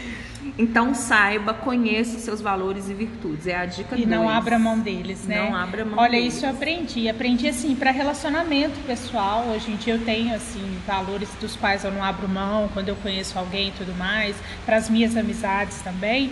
Então 0.58 0.94
saiba, 0.94 1.54
conheça 1.54 2.16
os 2.16 2.22
seus 2.22 2.40
valores 2.40 2.88
e 2.88 2.94
virtudes. 2.94 3.46
É 3.46 3.56
a 3.56 3.66
dica 3.66 3.96
E 3.96 4.06
não 4.06 4.28
abra 4.28 4.58
mão 4.58 4.78
deles, 4.78 5.26
né? 5.26 5.48
Não 5.48 5.56
abra 5.56 5.84
mão 5.84 5.98
Olha, 5.98 6.12
deles. 6.12 6.34
isso 6.34 6.46
eu 6.46 6.50
aprendi. 6.50 7.08
Aprendi 7.08 7.48
assim 7.48 7.74
para 7.74 7.90
relacionamento 7.90 8.78
pessoal. 8.86 9.46
Hoje 9.48 9.70
em 9.70 9.76
dia 9.76 9.94
eu 9.94 10.04
tenho 10.04 10.34
assim 10.34 10.78
valores 10.86 11.28
dos 11.40 11.56
quais 11.56 11.84
eu 11.84 11.90
não 11.90 12.02
abro 12.02 12.28
mão 12.28 12.68
quando 12.72 12.88
eu 12.88 12.96
conheço 12.96 13.38
alguém 13.38 13.68
e 13.68 13.72
tudo 13.72 13.94
mais, 13.94 14.36
para 14.66 14.76
as 14.76 14.88
minhas 14.90 15.16
amizades 15.16 15.80
também. 15.82 16.30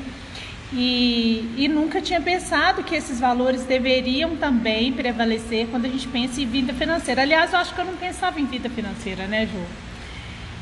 E, 0.72 1.54
e, 1.56 1.66
nunca 1.66 2.00
tinha 2.00 2.20
pensado 2.20 2.82
que 2.82 2.94
esses 2.94 3.18
valores 3.18 3.64
deveriam 3.64 4.36
também 4.36 4.92
prevalecer 4.92 5.66
quando 5.68 5.86
a 5.86 5.88
gente 5.88 6.06
pensa 6.08 6.42
em 6.42 6.46
vida 6.46 6.74
financeira. 6.74 7.22
Aliás, 7.22 7.54
eu 7.54 7.58
acho 7.58 7.74
que 7.74 7.80
eu 7.80 7.86
não 7.86 7.96
pensava 7.96 8.38
em 8.38 8.44
vida 8.44 8.68
financeira, 8.68 9.26
né, 9.26 9.46
Ju? 9.46 9.87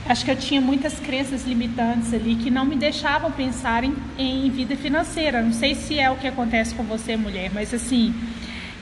Acho 0.08 0.24
que 0.24 0.30
eu 0.30 0.36
tinha 0.36 0.60
muitas 0.60 0.98
crenças 1.00 1.44
limitantes 1.44 2.14
ali 2.14 2.36
que 2.36 2.50
não 2.50 2.64
me 2.64 2.76
deixavam 2.76 3.30
pensar 3.30 3.84
em, 3.84 3.94
em 4.18 4.48
vida 4.50 4.76
financeira. 4.76 5.42
Não 5.42 5.52
sei 5.52 5.74
se 5.74 5.98
é 5.98 6.10
o 6.10 6.16
que 6.16 6.26
acontece 6.26 6.74
com 6.74 6.82
você, 6.82 7.16
mulher, 7.16 7.50
mas 7.52 7.74
assim, 7.74 8.14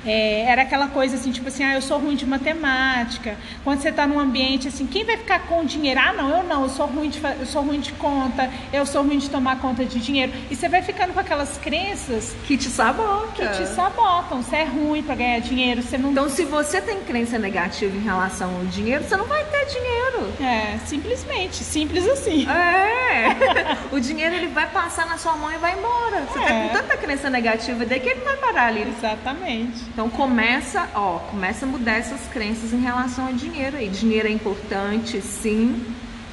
é, 0.06 0.42
era 0.42 0.62
aquela 0.62 0.88
coisa 0.88 1.16
assim, 1.16 1.30
tipo 1.30 1.48
assim, 1.48 1.64
ah, 1.64 1.74
eu 1.74 1.82
sou 1.82 1.98
ruim 1.98 2.14
de 2.16 2.26
matemática. 2.26 3.36
Quando 3.62 3.80
você 3.80 3.88
está 3.88 4.06
num 4.06 4.18
ambiente 4.18 4.68
assim, 4.68 4.86
quem 4.86 5.04
vai 5.04 5.16
ficar 5.16 5.40
com 5.46 5.64
dinheiro? 5.64 6.00
Ah, 6.00 6.12
não, 6.12 6.28
eu 6.28 6.42
não, 6.42 6.62
eu 6.64 6.68
sou 6.68 6.86
ruim 6.86 7.08
de, 7.08 7.20
eu 7.40 7.46
sou 7.46 7.62
ruim 7.62 7.80
de 7.80 7.92
conta, 7.92 8.50
eu 8.72 8.84
sou 8.86 9.02
ruim 9.02 9.18
de 9.18 9.30
tomar 9.30 9.58
conta 9.60 9.84
de 9.84 9.98
dinheiro. 10.00 10.32
E 10.50 10.56
você 10.56 10.68
vai 10.68 10.82
ficando 10.82 11.12
com 11.12 11.20
aquelas 11.20 11.56
crenças 11.58 12.34
que 12.46 12.56
te 12.56 12.68
sabotam. 12.68 13.32
Que 13.34 13.46
te 13.48 13.66
sabotam. 13.66 14.42
Você 14.42 14.56
é 14.56 14.64
ruim 14.64 15.02
para 15.02 15.14
ganhar 15.14 15.40
dinheiro, 15.40 15.82
você 15.82 15.96
não 15.98 16.10
Então, 16.12 16.28
se 16.28 16.44
você 16.44 16.80
tem 16.80 17.00
crença 17.00 17.38
negativa 17.38 17.96
em 17.96 18.00
relação 18.00 18.54
ao 18.56 18.64
dinheiro, 18.66 19.04
você 19.04 19.16
não 19.16 19.26
vai 19.26 19.44
ter 19.44 19.66
dinheiro. 19.66 20.32
É, 20.40 20.78
simplesmente, 20.86 21.56
simples 21.56 22.06
assim. 22.08 22.46
É. 22.48 23.76
O 23.92 24.00
dinheiro 24.00 24.34
ele 24.34 24.48
vai 24.48 24.66
passar 24.68 25.06
na 25.06 25.16
sua 25.18 25.36
mão 25.36 25.52
e 25.52 25.56
vai 25.58 25.78
embora. 25.78 26.22
Você 26.26 26.38
tá 26.40 26.50
É. 26.50 26.68
com 26.68 26.74
tanta 26.74 26.96
crença 26.96 27.30
negativa 27.30 27.84
daí 27.84 28.00
que 28.00 28.08
ele 28.08 28.20
vai 28.20 28.36
parar 28.36 28.66
ali. 28.66 28.82
Exatamente. 28.82 29.82
Então 29.94 30.10
começa, 30.10 30.88
ó, 30.92 31.20
começa 31.30 31.64
a 31.64 31.68
mudar 31.68 31.92
essas 31.92 32.26
crenças 32.32 32.72
em 32.72 32.80
relação 32.80 33.28
ao 33.28 33.32
dinheiro 33.32 33.76
aí. 33.76 33.88
Dinheiro 33.88 34.26
é 34.26 34.30
importante, 34.32 35.20
sim, 35.22 35.86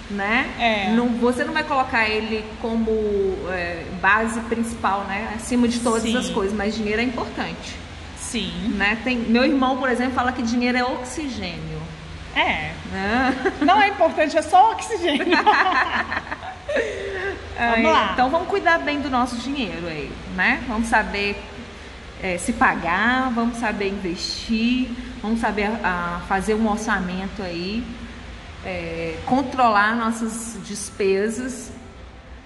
né? 0.10 0.50
É. 0.60 0.92
Não, 0.94 1.08
você 1.10 1.44
não 1.44 1.54
vai 1.54 1.64
colocar 1.64 2.10
ele 2.10 2.44
como 2.60 2.90
é, 3.50 3.84
base 4.02 4.40
principal, 4.42 5.04
né? 5.08 5.34
Acima 5.36 5.68
de 5.68 5.80
todas 5.80 6.02
Sim. 6.02 6.18
as 6.18 6.30
coisas, 6.32 6.58
mas 6.58 6.74
dinheiro 6.76 7.02
é 7.02 7.04
importante, 7.04 7.76
Sim. 8.18 8.52
né? 8.76 8.98
Tem, 9.04 9.16
meu 9.16 9.46
irmão, 9.46 9.78
por 9.78 9.90
exemplo, 9.92 10.14
fala 10.16 10.32
que 10.32 10.42
dinheiro 10.42 10.80
é 10.80 10.84
oxigênio, 10.84 11.80
É. 12.36 12.72
né? 12.92 13.54
Não 13.62 13.80
é 13.80 13.90
importante, 13.90 14.36
é 14.36 14.42
só 14.42 14.72
oxigênio. 14.72 15.38
Aí, 17.58 17.84
lá. 17.84 18.12
Então 18.14 18.28
vamos 18.32 18.48
cuidar 18.48 18.80
bem 18.80 19.02
do 19.02 19.10
nosso 19.10 19.36
dinheiro 19.36 19.86
aí, 19.86 20.12
né? 20.36 20.64
Vamos 20.68 20.88
saber 20.88 21.40
é, 22.22 22.38
se 22.38 22.54
pagar, 22.54 23.32
vamos 23.32 23.58
saber 23.58 23.90
investir, 23.90 24.90
vamos 25.22 25.40
saber 25.40 25.70
ah, 25.84 26.22
fazer 26.28 26.54
um 26.54 26.70
orçamento 26.70 27.42
aí, 27.42 27.84
é, 28.64 29.18
controlar 29.26 29.96
nossas 29.96 30.60
despesas, 30.64 31.72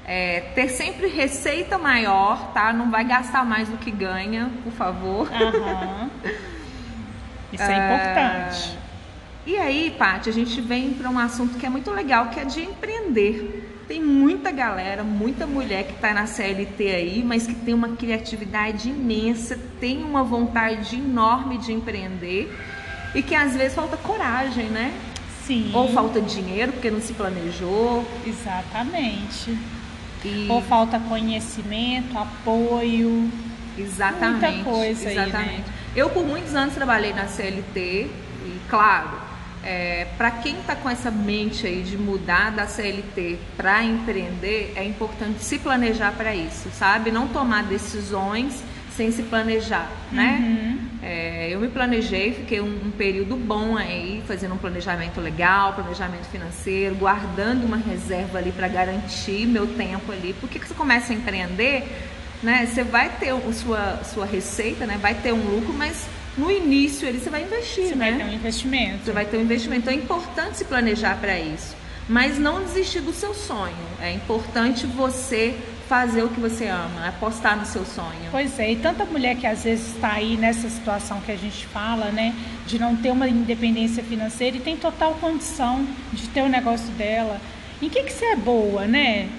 é, 0.05 0.39
ter 0.55 0.69
sempre 0.69 1.07
receita 1.07 1.77
maior, 1.77 2.53
tá? 2.53 2.71
Não 2.71 2.89
vai 2.89 3.03
gastar 3.03 3.45
mais 3.45 3.67
do 3.67 3.77
que 3.77 3.91
ganha, 3.91 4.49
por 4.63 4.71
favor. 4.71 5.29
Aham. 5.33 6.09
Isso 7.51 7.63
é 7.63 7.75
Ah, 7.75 8.45
importante. 8.47 8.77
E 9.45 9.57
aí, 9.57 9.93
Paty, 9.97 10.29
a 10.29 10.33
gente 10.33 10.59
vem 10.61 10.93
para 10.93 11.09
um 11.09 11.19
assunto 11.19 11.57
que 11.59 11.65
é 11.65 11.69
muito 11.69 11.91
legal, 11.91 12.29
que 12.29 12.39
é 12.39 12.45
de 12.45 12.61
empreender. 12.61 13.74
Tem 13.87 14.01
muita 14.01 14.51
galera, 14.51 15.03
muita 15.03 15.45
mulher 15.45 15.85
que 15.85 15.93
está 15.93 16.11
na 16.11 16.25
CLT 16.25 16.87
aí, 16.87 17.23
mas 17.23 17.45
que 17.45 17.53
tem 17.53 17.73
uma 17.73 17.89
criatividade 17.89 18.89
imensa, 18.89 19.59
tem 19.79 20.03
uma 20.03 20.23
vontade 20.23 20.95
enorme 20.95 21.59
de 21.59 21.71
empreender 21.71 22.51
e 23.13 23.21
que 23.21 23.35
às 23.35 23.55
vezes 23.55 23.75
falta 23.75 23.95
coragem, 23.95 24.65
né? 24.65 24.91
Sim. 25.45 25.69
Ou 25.73 25.87
falta 25.89 26.19
dinheiro 26.19 26.71
porque 26.71 26.89
não 26.89 26.99
se 26.99 27.13
planejou. 27.13 28.03
Exatamente. 28.25 29.55
E... 30.23 30.47
Ou 30.49 30.61
falta 30.63 30.99
conhecimento, 30.99 32.17
apoio. 32.17 33.29
Exatamente. 33.77 34.55
Muita 34.55 34.63
coisa 34.63 35.09
aí, 35.09 35.17
exatamente. 35.17 35.51
né? 35.51 35.63
Eu 35.95 36.09
por 36.09 36.25
muitos 36.25 36.55
anos 36.55 36.73
trabalhei 36.73 37.13
na 37.13 37.27
CLT 37.27 38.09
e 38.45 38.59
claro, 38.67 39.24
é, 39.65 40.05
para 40.15 40.29
quem 40.29 40.59
está 40.59 40.75
com 40.75 40.87
essa 40.87 41.09
mente 41.09 41.65
aí 41.65 41.81
de 41.81 41.97
mudar 41.97 42.51
da 42.51 42.67
CLT 42.67 43.39
para 43.57 43.83
empreender, 43.83 44.73
é 44.75 44.83
importante 44.83 45.43
se 45.43 45.57
planejar 45.57 46.13
para 46.13 46.35
isso, 46.35 46.69
sabe? 46.71 47.09
Não 47.11 47.27
tomar 47.27 47.63
decisões 47.63 48.63
sem 48.95 49.11
se 49.11 49.23
planejar, 49.23 49.91
né? 50.11 50.37
Uhum. 50.39 50.85
É, 51.01 51.49
eu 51.49 51.59
me 51.59 51.67
planejei, 51.67 52.33
fiquei 52.33 52.61
um, 52.61 52.85
um 52.85 52.91
período 52.91 53.35
bom 53.35 53.75
aí, 53.75 54.23
fazendo 54.25 54.53
um 54.53 54.57
planejamento 54.57 55.19
legal, 55.19 55.73
planejamento 55.73 56.25
financeiro, 56.25 56.95
guardando 56.95 57.65
uma 57.65 57.77
reserva 57.77 58.37
ali 58.37 58.51
para 58.51 58.67
garantir 58.67 59.45
meu 59.45 59.67
tempo 59.67 60.11
ali. 60.11 60.33
Porque 60.39 60.59
que 60.59 60.67
você 60.67 60.73
começa 60.73 61.11
a 61.11 61.15
empreender, 61.15 61.83
né? 62.41 62.65
Você 62.65 62.83
vai 62.83 63.09
ter 63.09 63.33
sua, 63.53 64.03
sua 64.03 64.25
receita, 64.25 64.85
né? 64.85 64.97
Vai 65.01 65.15
ter 65.15 65.33
um 65.33 65.43
lucro, 65.43 65.73
mas 65.73 66.07
no 66.37 66.51
início 66.51 67.07
ali 67.07 67.19
você 67.19 67.29
vai 67.29 67.43
investir, 67.43 67.87
Você 67.87 67.95
né? 67.95 68.11
vai 68.11 68.17
ter 68.17 68.23
um 68.25 68.33
investimento. 68.33 69.05
Você 69.05 69.11
vai 69.11 69.25
ter 69.25 69.37
um 69.37 69.41
investimento. 69.41 69.81
Então 69.81 69.93
é 69.93 69.97
importante 69.97 70.57
se 70.57 70.65
planejar 70.65 71.17
para 71.19 71.39
isso. 71.39 71.75
Mas 72.07 72.37
não 72.37 72.63
desistir 72.63 73.01
do 73.01 73.13
seu 73.13 73.33
sonho. 73.33 73.73
É 73.99 74.11
importante 74.11 74.85
você 74.85 75.55
fazer 75.87 76.23
o 76.23 76.29
que 76.29 76.39
você 76.39 76.67
ama, 76.67 77.07
apostar 77.07 77.57
no 77.57 77.65
seu 77.65 77.85
sonho. 77.85 78.29
Pois 78.31 78.59
é, 78.59 78.71
e 78.71 78.75
tanta 78.75 79.05
mulher 79.05 79.35
que 79.35 79.45
às 79.45 79.63
vezes 79.63 79.93
está 79.93 80.13
aí 80.13 80.35
nessa 80.35 80.67
situação 80.67 81.21
que 81.21 81.31
a 81.31 81.35
gente 81.35 81.65
fala, 81.67 82.11
né, 82.11 82.33
de 82.65 82.79
não 82.79 82.95
ter 82.95 83.11
uma 83.11 83.27
independência 83.27 84.03
financeira 84.03 84.57
e 84.57 84.59
tem 84.59 84.75
total 84.75 85.13
condição 85.15 85.87
de 86.11 86.27
ter 86.29 86.41
o 86.41 86.49
negócio 86.49 86.87
dela. 86.93 87.39
Em 87.81 87.89
que 87.89 88.03
que 88.03 88.11
você 88.11 88.25
é 88.25 88.35
boa, 88.35 88.87
né? 88.87 89.29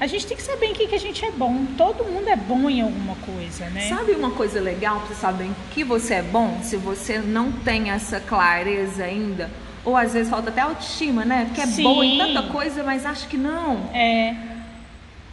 A 0.00 0.06
gente 0.06 0.26
tem 0.26 0.36
que 0.36 0.42
saber 0.42 0.66
em 0.66 0.74
que 0.74 0.86
que 0.86 0.94
a 0.94 1.00
gente 1.00 1.24
é 1.24 1.30
bom. 1.30 1.66
Todo 1.76 2.04
mundo 2.04 2.28
é 2.28 2.36
bom 2.36 2.70
em 2.70 2.80
alguma 2.80 3.16
coisa, 3.16 3.68
né? 3.70 3.88
Sabe 3.88 4.12
uma 4.12 4.30
coisa 4.30 4.60
legal 4.60 5.00
para 5.00 5.08
você 5.08 5.20
saber 5.20 5.44
em 5.46 5.54
que 5.72 5.82
você 5.82 6.14
é 6.14 6.22
bom? 6.22 6.60
Se 6.62 6.76
você 6.76 7.18
não 7.18 7.50
tem 7.50 7.90
essa 7.90 8.20
clareza 8.20 9.04
ainda, 9.04 9.50
ou 9.84 9.96
às 9.96 10.12
vezes 10.12 10.30
falta 10.30 10.50
até 10.50 10.60
autoestima, 10.60 11.24
né? 11.24 11.46
Porque 11.46 11.60
é 11.60 11.66
Sim. 11.66 11.82
boa 11.82 12.04
em 12.04 12.16
tanta 12.16 12.42
coisa, 12.44 12.84
mas 12.84 13.04
acha 13.04 13.26
que 13.26 13.36
não. 13.36 13.90
É, 13.92 14.36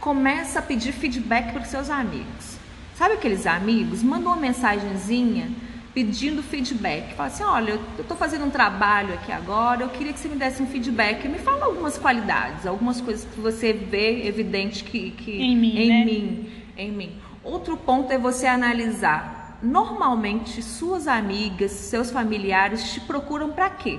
Começa 0.06 0.60
a 0.60 0.62
pedir 0.62 0.92
feedback 0.92 1.52
para 1.52 1.64
seus 1.64 1.90
amigos. 1.90 2.56
Sabe 2.96 3.14
aqueles 3.14 3.44
amigos? 3.44 4.04
Manda 4.04 4.26
uma 4.26 4.36
mensagenzinha 4.36 5.48
pedindo 5.96 6.42
feedback. 6.42 7.14
Fala 7.14 7.28
assim: 7.30 7.42
olha, 7.42 7.70
eu 7.70 8.02
estou 8.02 8.14
fazendo 8.14 8.44
um 8.44 8.50
trabalho 8.50 9.14
aqui 9.14 9.32
agora, 9.32 9.82
eu 9.82 9.88
queria 9.88 10.12
que 10.12 10.20
você 10.20 10.28
me 10.28 10.36
desse 10.36 10.62
um 10.62 10.66
feedback. 10.66 11.26
Me 11.26 11.38
fala 11.38 11.64
algumas 11.64 11.96
qualidades, 11.96 12.66
algumas 12.66 13.00
coisas 13.00 13.24
que 13.24 13.40
você 13.40 13.72
vê 13.72 14.26
evidente 14.26 14.84
que, 14.84 15.12
que 15.12 15.30
Em 15.30 15.56
mim, 15.56 15.78
em 15.78 15.88
né? 15.88 16.04
mim, 16.04 16.52
em 16.76 16.92
mim. 16.92 17.16
Outro 17.42 17.78
ponto 17.78 18.12
é 18.12 18.18
você 18.18 18.46
analisar. 18.46 19.58
Normalmente, 19.62 20.62
suas 20.62 21.08
amigas, 21.08 21.70
seus 21.70 22.10
familiares 22.10 22.92
te 22.92 23.00
procuram 23.00 23.52
para 23.52 23.70
quê? 23.70 23.98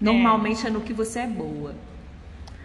Normalmente 0.00 0.66
é 0.66 0.70
no 0.70 0.80
que 0.80 0.92
você 0.92 1.20
é 1.20 1.26
boa 1.28 1.74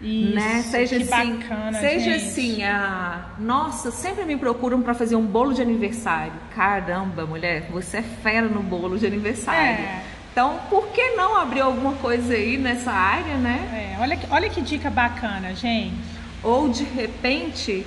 isso, 0.02 0.34
né? 0.34 0.62
Seja 0.62 0.96
que 0.96 1.02
assim, 1.02 1.36
bacana, 1.36 1.78
seja 1.78 2.10
gente. 2.18 2.24
assim, 2.26 2.62
a 2.64 3.26
nossa, 3.38 3.90
sempre 3.90 4.24
me 4.24 4.36
procuram 4.36 4.82
para 4.82 4.94
fazer 4.94 5.14
um 5.16 5.24
bolo 5.24 5.52
de 5.54 5.62
aniversário. 5.62 6.32
Caramba, 6.54 7.24
mulher, 7.24 7.68
você 7.70 7.98
é 7.98 8.02
fera 8.02 8.48
no 8.48 8.62
bolo 8.62 8.98
de 8.98 9.06
aniversário. 9.06 9.84
É. 9.84 10.02
Então, 10.32 10.58
por 10.70 10.88
que 10.88 11.10
não 11.10 11.36
abrir 11.36 11.60
alguma 11.60 11.92
coisa 11.94 12.34
aí 12.34 12.56
nessa 12.56 12.90
área, 12.90 13.36
né? 13.36 13.94
É, 13.96 14.00
olha, 14.02 14.16
que- 14.16 14.26
olha 14.30 14.48
que 14.48 14.60
dica 14.60 14.88
bacana, 14.90 15.54
gente. 15.54 15.94
Ou 16.42 16.68
de 16.70 16.84
repente 16.84 17.86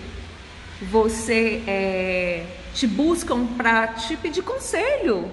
você 0.82 1.64
é, 1.68 2.46
te 2.74 2.86
buscam 2.88 3.46
para 3.58 3.88
te 3.88 4.16
pedir 4.18 4.44
conselho. 4.44 5.30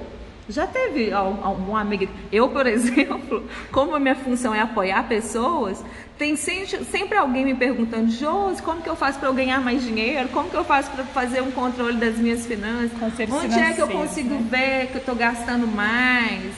Já 0.48 0.66
teve 0.66 1.12
al- 1.12 1.38
alguma 1.42 1.80
amiga? 1.80 2.08
Eu, 2.30 2.48
por 2.48 2.66
exemplo, 2.68 3.46
como 3.70 3.94
a 3.94 4.00
minha 4.00 4.14
função 4.16 4.54
é 4.54 4.60
apoiar 4.60 5.04
pessoas, 5.08 5.82
tem 6.18 6.36
sempre, 6.36 7.16
alguém 7.16 7.44
me 7.44 7.54
perguntando, 7.54 8.10
Josi, 8.10 8.62
como 8.62 8.80
que 8.82 8.88
eu 8.88 8.94
faço 8.96 9.18
para 9.18 9.28
eu 9.28 9.34
ganhar 9.34 9.60
mais 9.60 9.82
dinheiro? 9.82 10.28
Como 10.28 10.48
que 10.48 10.56
eu 10.56 10.64
faço 10.64 10.90
para 10.90 11.04
fazer 11.04 11.40
um 11.42 11.50
controle 11.50 11.96
das 11.96 12.16
minhas 12.16 12.46
finanças? 12.46 12.90
Onde 13.30 13.58
é 13.58 13.72
que 13.72 13.80
eu 13.82 13.88
consigo 13.88 14.34
né? 14.34 14.46
ver 14.50 14.86
que 14.88 14.94
eu 14.96 15.00
estou 15.00 15.14
gastando 15.14 15.66
mais? 15.66 16.52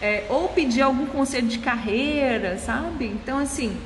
É, 0.00 0.24
ou 0.30 0.48
pedir 0.48 0.80
algum 0.80 1.04
conselho 1.06 1.46
de 1.46 1.58
carreira, 1.58 2.56
sabe? 2.56 3.04
Então, 3.06 3.36
assim, 3.38 3.76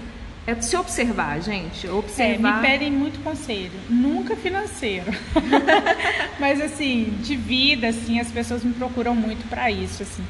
é 0.47 0.55
se 0.61 0.77
observar, 0.77 1.41
gente. 1.41 1.87
É, 1.87 1.91
Observar. 1.93 2.57
me 2.61 2.69
pedem 2.69 2.91
muito 2.93 3.23
conselho, 3.23 3.73
nunca 3.89 4.37
financeiro. 4.37 5.11
Mas 6.39 6.61
assim, 6.61 7.15
de 7.23 7.35
vida, 7.37 7.89
assim, 7.89 8.21
as 8.21 8.31
pessoas 8.31 8.63
me 8.63 8.73
procuram 8.75 9.15
muito 9.15 9.49
pra 9.49 9.71
isso, 9.71 10.03
assim. 10.03 10.25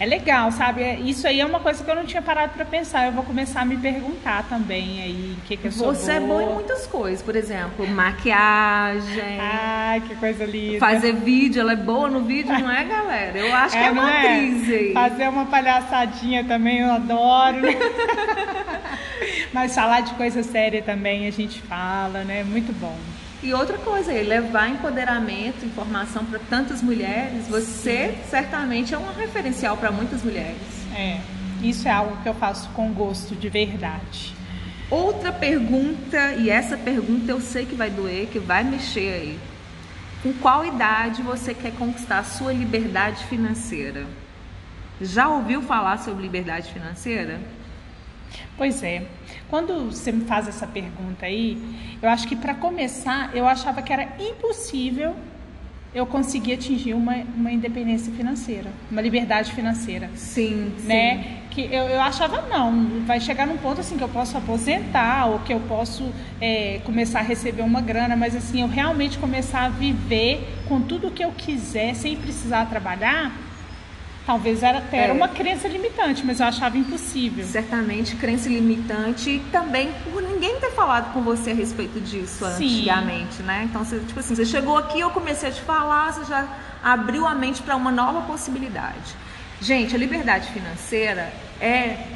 É 0.00 0.06
legal, 0.06 0.50
sabe? 0.50 0.82
É- 0.82 0.98
Isso 0.98 1.28
aí 1.28 1.40
é 1.40 1.44
uma 1.46 1.60
coisa 1.60 1.84
que 1.84 1.90
eu 1.90 1.94
não 1.94 2.06
tinha 2.06 2.22
parado 2.22 2.54
pra 2.54 2.64
pensar. 2.64 3.04
Eu 3.04 3.12
vou 3.12 3.22
começar 3.22 3.60
a 3.60 3.64
me 3.66 3.76
perguntar 3.76 4.44
também 4.48 5.02
aí 5.02 5.36
o 5.36 5.46
que, 5.46 5.58
que 5.58 5.66
eu 5.66 5.72
sou 5.72 5.94
Você 5.94 6.12
é 6.12 6.20
boa. 6.20 6.40
bom 6.42 6.50
em 6.50 6.54
muitas 6.54 6.86
coisas, 6.86 7.20
por 7.22 7.36
exemplo, 7.36 7.86
maquiagem, 7.86 9.38
Ai, 9.38 10.00
que 10.00 10.14
coisa 10.14 10.46
linda. 10.46 10.78
fazer 10.78 11.12
vídeo, 11.12 11.60
ela 11.60 11.72
é 11.72 11.76
boa 11.76 12.08
no 12.08 12.22
vídeo, 12.24 12.50
não 12.58 12.70
é, 12.70 12.82
galera? 12.82 13.38
Eu 13.38 13.54
acho 13.54 13.76
que 13.76 13.82
é 13.84 13.92
não 13.92 14.02
uma 14.02 14.10
atriz 14.10 14.68
aí. 14.70 14.92
Fazer 14.94 15.28
uma 15.28 15.44
palhaçadinha 15.44 16.44
também 16.44 16.78
eu 16.78 16.90
adoro. 16.90 17.58
Mas 19.52 19.74
falar 19.74 20.00
de 20.00 20.14
coisa 20.14 20.42
séria 20.42 20.80
também 20.82 21.26
a 21.26 21.30
gente 21.30 21.60
fala, 21.62 22.22
né? 22.24 22.44
Muito 22.44 22.72
bom. 22.78 22.96
E 23.42 23.54
outra 23.54 23.78
coisa 23.78 24.12
aí, 24.12 24.22
levar 24.22 24.68
empoderamento, 24.68 25.64
informação 25.64 26.24
para 26.26 26.38
tantas 26.38 26.82
mulheres, 26.82 27.48
você 27.48 28.14
certamente 28.28 28.92
é 28.92 28.98
um 28.98 29.12
referencial 29.14 29.76
para 29.78 29.90
muitas 29.90 30.22
mulheres. 30.22 30.60
É, 30.94 31.20
isso 31.62 31.88
é 31.88 31.90
algo 31.90 32.18
que 32.22 32.28
eu 32.28 32.34
faço 32.34 32.68
com 32.70 32.92
gosto 32.92 33.34
de 33.34 33.48
verdade. 33.48 34.34
Outra 34.90 35.32
pergunta, 35.32 36.34
e 36.34 36.50
essa 36.50 36.76
pergunta 36.76 37.30
eu 37.30 37.40
sei 37.40 37.64
que 37.64 37.74
vai 37.74 37.88
doer, 37.88 38.26
que 38.26 38.38
vai 38.38 38.62
mexer 38.62 39.14
aí. 39.14 39.38
Com 40.22 40.34
qual 40.34 40.66
idade 40.66 41.22
você 41.22 41.54
quer 41.54 41.72
conquistar 41.72 42.18
a 42.18 42.24
sua 42.24 42.52
liberdade 42.52 43.24
financeira? 43.24 44.04
Já 45.00 45.28
ouviu 45.28 45.62
falar 45.62 45.98
sobre 45.98 46.22
liberdade 46.22 46.70
financeira? 46.72 47.40
Pois 48.56 48.82
é. 48.82 49.04
Quando 49.48 49.90
você 49.90 50.12
me 50.12 50.24
faz 50.24 50.48
essa 50.48 50.66
pergunta 50.66 51.26
aí, 51.26 51.58
eu 52.00 52.08
acho 52.08 52.28
que 52.28 52.36
para 52.36 52.54
começar, 52.54 53.34
eu 53.34 53.46
achava 53.46 53.82
que 53.82 53.92
era 53.92 54.08
impossível 54.18 55.14
eu 55.92 56.06
conseguir 56.06 56.52
atingir 56.52 56.94
uma, 56.94 57.14
uma 57.36 57.50
independência 57.50 58.12
financeira, 58.12 58.70
uma 58.90 59.00
liberdade 59.00 59.52
financeira. 59.52 60.08
Sim, 60.14 60.72
sim. 60.78 60.86
né? 60.86 61.40
que 61.50 61.62
eu, 61.62 61.84
eu 61.84 62.00
achava 62.00 62.42
não, 62.42 63.02
vai 63.04 63.20
chegar 63.20 63.46
num 63.46 63.56
ponto 63.56 63.80
assim 63.80 63.96
que 63.96 64.04
eu 64.04 64.08
posso 64.08 64.36
aposentar 64.38 65.26
ou 65.26 65.40
que 65.40 65.52
eu 65.52 65.60
posso 65.60 66.10
é, 66.40 66.80
começar 66.84 67.18
a 67.18 67.22
receber 67.22 67.62
uma 67.62 67.80
grana, 67.80 68.16
mas 68.16 68.34
assim, 68.34 68.62
eu 68.62 68.68
realmente 68.68 69.18
começar 69.18 69.64
a 69.64 69.68
viver 69.68 70.46
com 70.68 70.80
tudo 70.80 71.10
que 71.10 71.24
eu 71.24 71.32
quiser 71.32 71.94
sem 71.94 72.16
precisar 72.16 72.66
trabalhar, 72.66 73.32
talvez 74.30 74.62
era, 74.62 74.80
era 74.92 75.08
é. 75.08 75.12
uma 75.12 75.26
crença 75.26 75.66
limitante, 75.66 76.24
mas 76.24 76.38
eu 76.38 76.46
achava 76.46 76.78
impossível. 76.78 77.44
Certamente, 77.44 78.14
crença 78.14 78.48
limitante 78.48 79.28
e 79.28 79.40
também 79.50 79.90
por 80.04 80.22
ninguém 80.22 80.60
ter 80.60 80.70
falado 80.70 81.12
com 81.12 81.20
você 81.20 81.50
a 81.50 81.54
respeito 81.54 82.00
disso 82.00 82.46
Sim. 82.56 82.76
antigamente, 82.76 83.42
né? 83.42 83.66
Então, 83.68 83.84
você, 83.84 83.98
tipo 83.98 84.20
assim, 84.20 84.36
você 84.36 84.46
chegou 84.46 84.76
aqui, 84.76 85.00
eu 85.00 85.10
comecei 85.10 85.48
a 85.48 85.52
te 85.52 85.60
falar, 85.62 86.12
você 86.12 86.26
já 86.26 86.46
abriu 86.80 87.26
a 87.26 87.34
mente 87.34 87.60
para 87.60 87.74
uma 87.74 87.90
nova 87.90 88.22
possibilidade. 88.22 89.16
Gente, 89.60 89.96
a 89.96 89.98
liberdade 89.98 90.46
financeira 90.52 91.32
é, 91.60 92.06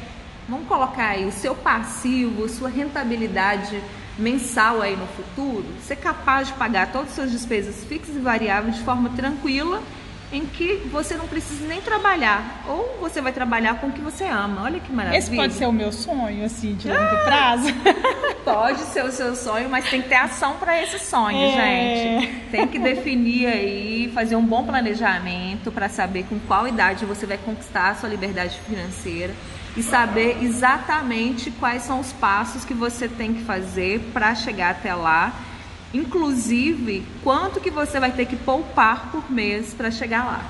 vamos 0.47 0.69
colocar 0.69 1.07
aí, 1.07 1.25
o 1.25 1.33
seu 1.33 1.53
passivo, 1.53 2.47
sua 2.47 2.69
rentabilidade 2.69 3.77
mensal 4.17 4.81
aí 4.81 4.95
no 4.95 5.05
futuro, 5.07 5.65
ser 5.85 5.97
capaz 5.97 6.47
de 6.47 6.53
pagar 6.53 6.93
todas 6.93 7.09
as 7.09 7.15
suas 7.15 7.31
despesas 7.31 7.83
fixas 7.83 8.15
e 8.15 8.19
variáveis 8.19 8.77
de 8.77 8.83
forma 8.83 9.09
tranquila 9.09 9.83
em 10.31 10.45
que 10.45 10.75
você 10.91 11.15
não 11.15 11.27
precisa 11.27 11.65
nem 11.67 11.81
trabalhar, 11.81 12.63
ou 12.67 12.97
você 12.99 13.21
vai 13.21 13.31
trabalhar 13.31 13.75
com 13.75 13.87
o 13.87 13.91
que 13.91 14.01
você 14.01 14.25
ama. 14.25 14.63
Olha 14.63 14.79
que 14.79 14.91
maravilha. 14.91 15.19
Esse 15.19 15.35
pode 15.35 15.53
ser 15.53 15.65
o 15.65 15.71
meu 15.71 15.91
sonho, 15.91 16.45
assim, 16.45 16.75
de 16.75 16.87
longo 16.87 16.99
ah, 16.99 17.23
prazo. 17.25 17.67
Pode 18.43 18.81
ser 18.81 19.03
o 19.03 19.11
seu 19.11 19.35
sonho, 19.35 19.67
mas 19.69 19.89
tem 19.89 20.03
que 20.03 20.09
ter 20.09 20.15
ação 20.15 20.57
para 20.57 20.79
esse 20.81 20.99
sonho, 20.99 21.37
é... 21.37 22.19
gente. 22.19 22.35
Tem 22.51 22.67
que 22.67 22.77
definir 22.77 23.47
aí, 23.47 24.11
fazer 24.13 24.35
um 24.35 24.45
bom 24.45 24.63
planejamento 24.63 25.71
para 25.71 25.89
saber 25.89 26.25
com 26.29 26.37
qual 26.39 26.67
idade 26.67 27.05
você 27.05 27.25
vai 27.25 27.39
conquistar 27.39 27.89
a 27.89 27.95
sua 27.95 28.07
liberdade 28.07 28.59
financeira 28.59 29.33
e 29.75 29.81
saber 29.81 30.37
exatamente 30.41 31.49
quais 31.51 31.81
são 31.81 31.99
os 31.99 32.13
passos 32.13 32.63
que 32.63 32.73
você 32.73 33.07
tem 33.07 33.33
que 33.33 33.43
fazer 33.43 33.99
para 34.13 34.35
chegar 34.35 34.71
até 34.71 34.93
lá 34.93 35.33
inclusive 35.93 37.03
quanto 37.23 37.59
que 37.59 37.69
você 37.69 37.99
vai 37.99 38.11
ter 38.11 38.25
que 38.25 38.35
poupar 38.35 39.11
por 39.11 39.31
mês 39.31 39.73
para 39.73 39.91
chegar 39.91 40.25
lá. 40.25 40.45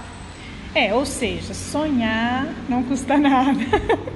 É, 0.75 0.93
ou 0.93 1.05
seja, 1.05 1.53
sonhar 1.53 2.45
não 2.67 2.83
custa 2.83 3.15
nada, 3.17 3.63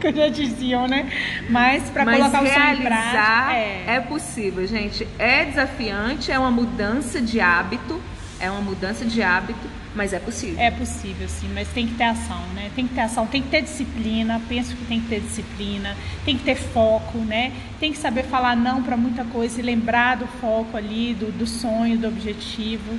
que 0.02 0.12
já 0.12 0.28
diziam, 0.28 0.88
né? 0.88 1.10
Mas 1.50 1.90
para 1.90 2.04
colocar 2.04 2.44
o 2.44 2.48
sonho 2.48 2.74
em 2.74 2.82
prática, 2.82 3.54
é... 3.54 3.84
é 3.88 4.00
possível, 4.02 4.68
gente. 4.68 5.08
É 5.18 5.46
desafiante, 5.46 6.32
é 6.32 6.38
uma 6.38 6.52
mudança 6.52 7.22
de 7.22 7.40
hábito, 7.40 8.02
é 8.40 8.50
uma 8.50 8.62
mudança 8.62 9.06
de 9.06 9.22
hábito, 9.22 9.68
mas 9.96 10.14
é 10.14 10.20
possível. 10.20 10.60
É 10.60 10.72
possível, 10.72 11.28
sim, 11.28 11.50
mas 11.54 11.68
tem 11.70 11.88
que 11.88 11.96
ter 11.96 12.06
ação, 12.06 12.42
né? 12.56 12.72
Tem 12.76 12.88
que 12.88 12.94
ter 12.94 13.02
ação, 13.02 13.28
tem 13.28 13.42
que 13.42 13.50
ter 13.50 13.62
disciplina. 13.62 14.42
Penso 14.48 14.76
que 14.76 14.86
tem 14.86 15.02
que 15.02 15.08
ter 15.08 15.20
disciplina, 15.20 15.96
tem 16.24 16.38
que 16.38 16.44
ter 16.44 16.56
foco, 16.56 17.18
né? 17.20 17.52
Tem 17.80 17.92
que 17.92 17.98
saber 17.98 18.24
falar 18.24 18.56
não 18.56 18.82
para 18.82 18.96
muita 18.96 19.26
coisa 19.26 19.60
e 19.60 19.64
lembrar 19.64 20.18
do 20.18 20.28
foco 20.28 20.78
ali, 20.78 21.14
do, 21.14 21.32
do 21.32 21.46
sonho, 21.46 21.98
do 21.98 22.08
objetivo. 22.08 22.98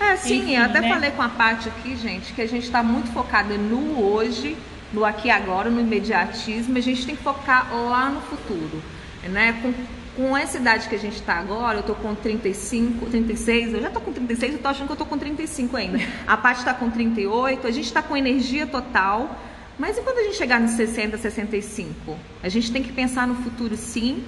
É, 0.00 0.16
sim, 0.16 0.38
Enfim, 0.38 0.56
eu 0.56 0.64
até 0.64 0.80
né? 0.80 0.88
falei 0.88 1.10
com 1.10 1.22
a 1.22 1.28
parte 1.28 1.68
aqui, 1.68 1.96
gente, 1.96 2.32
que 2.32 2.40
a 2.40 2.48
gente 2.48 2.64
está 2.64 2.82
muito 2.82 3.12
focada 3.12 3.56
no 3.56 4.02
hoje, 4.02 4.56
no 4.92 5.04
aqui 5.04 5.28
e 5.28 5.30
agora, 5.30 5.70
no 5.70 5.80
imediatismo, 5.80 6.76
a 6.76 6.80
gente 6.80 7.04
tem 7.04 7.14
que 7.14 7.22
focar 7.22 7.72
lá 7.72 8.08
no 8.08 8.20
futuro, 8.22 8.82
né? 9.24 9.58
Com 9.60 9.72
com 10.16 10.36
essa 10.36 10.58
idade 10.58 10.88
que 10.88 10.94
a 10.94 10.98
gente 10.98 11.16
está 11.16 11.34
agora, 11.34 11.78
eu 11.78 11.82
tô 11.82 11.94
com 11.94 12.14
35, 12.14 13.06
36, 13.06 13.74
eu 13.74 13.80
já 13.82 13.90
tô 13.90 14.00
com 14.00 14.12
36, 14.12 14.54
eu 14.54 14.58
tô 14.58 14.68
achando 14.68 14.86
que 14.86 14.92
eu 14.92 14.96
tô 14.96 15.06
com 15.06 15.16
35 15.16 15.76
ainda. 15.76 15.98
A 16.26 16.36
parte 16.36 16.58
está 16.58 16.74
com 16.74 16.90
38, 16.90 17.66
a 17.66 17.70
gente 17.70 17.84
está 17.86 18.02
com 18.02 18.16
energia 18.16 18.66
total. 18.66 19.38
Mas 19.78 19.96
e 19.96 20.02
quando 20.02 20.18
a 20.18 20.24
gente 20.24 20.36
chegar 20.36 20.60
nos 20.60 20.72
60, 20.72 21.16
65? 21.16 22.16
A 22.42 22.48
gente 22.48 22.70
tem 22.70 22.82
que 22.82 22.92
pensar 22.92 23.26
no 23.26 23.34
futuro 23.36 23.76
sim, 23.76 24.22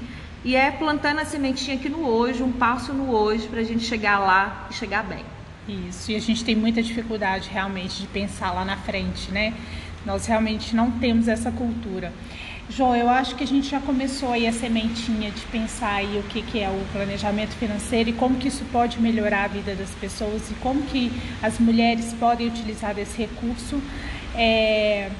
e 0.44 0.56
é 0.56 0.70
plantando 0.70 1.20
a 1.20 1.24
sementinha 1.24 1.76
aqui 1.76 1.88
no 1.88 2.06
hoje, 2.06 2.42
um 2.42 2.50
passo 2.50 2.92
no 2.92 3.14
hoje, 3.14 3.46
para 3.48 3.60
a 3.60 3.64
gente 3.64 3.84
chegar 3.84 4.18
lá 4.18 4.66
e 4.70 4.74
chegar 4.74 5.04
bem. 5.04 5.24
Isso, 5.68 6.10
e 6.10 6.16
a 6.16 6.20
gente 6.20 6.44
tem 6.44 6.56
muita 6.56 6.82
dificuldade 6.82 7.48
realmente 7.48 8.00
de 8.00 8.06
pensar 8.08 8.50
lá 8.50 8.64
na 8.64 8.76
frente, 8.76 9.30
né? 9.30 9.54
Nós 10.04 10.26
realmente 10.26 10.74
não 10.74 10.90
temos 10.90 11.28
essa 11.28 11.52
cultura. 11.52 12.12
Jô, 12.70 12.94
eu 12.94 13.08
acho 13.08 13.34
que 13.34 13.44
a 13.44 13.46
gente 13.46 13.68
já 13.68 13.80
começou 13.80 14.30
aí 14.32 14.46
a 14.46 14.52
sementinha 14.52 15.30
de 15.30 15.42
pensar 15.46 15.94
aí 15.94 16.18
o 16.18 16.22
que, 16.22 16.42
que 16.42 16.60
é 16.60 16.68
o 16.70 16.80
planejamento 16.92 17.54
financeiro 17.56 18.10
e 18.10 18.12
como 18.12 18.36
que 18.36 18.48
isso 18.48 18.64
pode 18.72 19.00
melhorar 19.00 19.44
a 19.44 19.48
vida 19.48 19.74
das 19.74 19.90
pessoas 19.90 20.50
e 20.50 20.54
como 20.54 20.82
que 20.82 21.12
as 21.42 21.58
mulheres 21.58 22.14
podem 22.18 22.46
utilizar 22.46 22.98
esse 22.98 23.18
recurso. 23.18 23.82
É, 24.34 25.10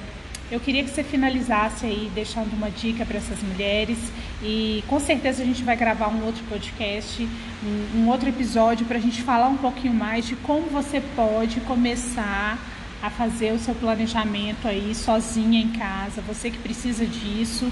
eu 0.51 0.61
queria 0.61 0.85
que 0.85 0.91
você 0.91 1.03
finalizasse 1.03 1.85
aí 1.85 2.11
deixando 2.15 2.53
uma 2.55 2.71
dica 2.71 3.05
para 3.05 3.19
essas 3.19 3.43
mulheres 3.43 3.99
e 4.43 4.83
com 4.87 5.01
certeza 5.01 5.43
a 5.43 5.47
gente 5.47 5.63
vai 5.63 5.77
gravar 5.77 6.09
um 6.09 6.25
outro 6.25 6.43
podcast, 6.45 7.29
um, 7.63 7.99
um 7.99 8.09
outro 8.09 8.29
episódio 8.29 8.87
para 8.87 8.99
a 8.99 9.01
gente 9.01 9.21
falar 9.21 9.49
um 9.49 9.57
pouquinho 9.57 9.93
mais 9.93 10.27
de 10.27 10.37
como 10.37 10.69
você 10.69 11.03
pode 11.17 11.61
começar 11.63 12.59
a 13.03 13.11
fazer 13.11 13.53
o 13.53 13.59
seu 13.59 13.75
planejamento 13.75 14.69
aí 14.69 14.95
sozinha 14.95 15.61
em 15.61 15.71
casa, 15.71 16.23
você 16.23 16.51
que 16.51 16.59
precisa 16.59 17.05
disso. 17.05 17.71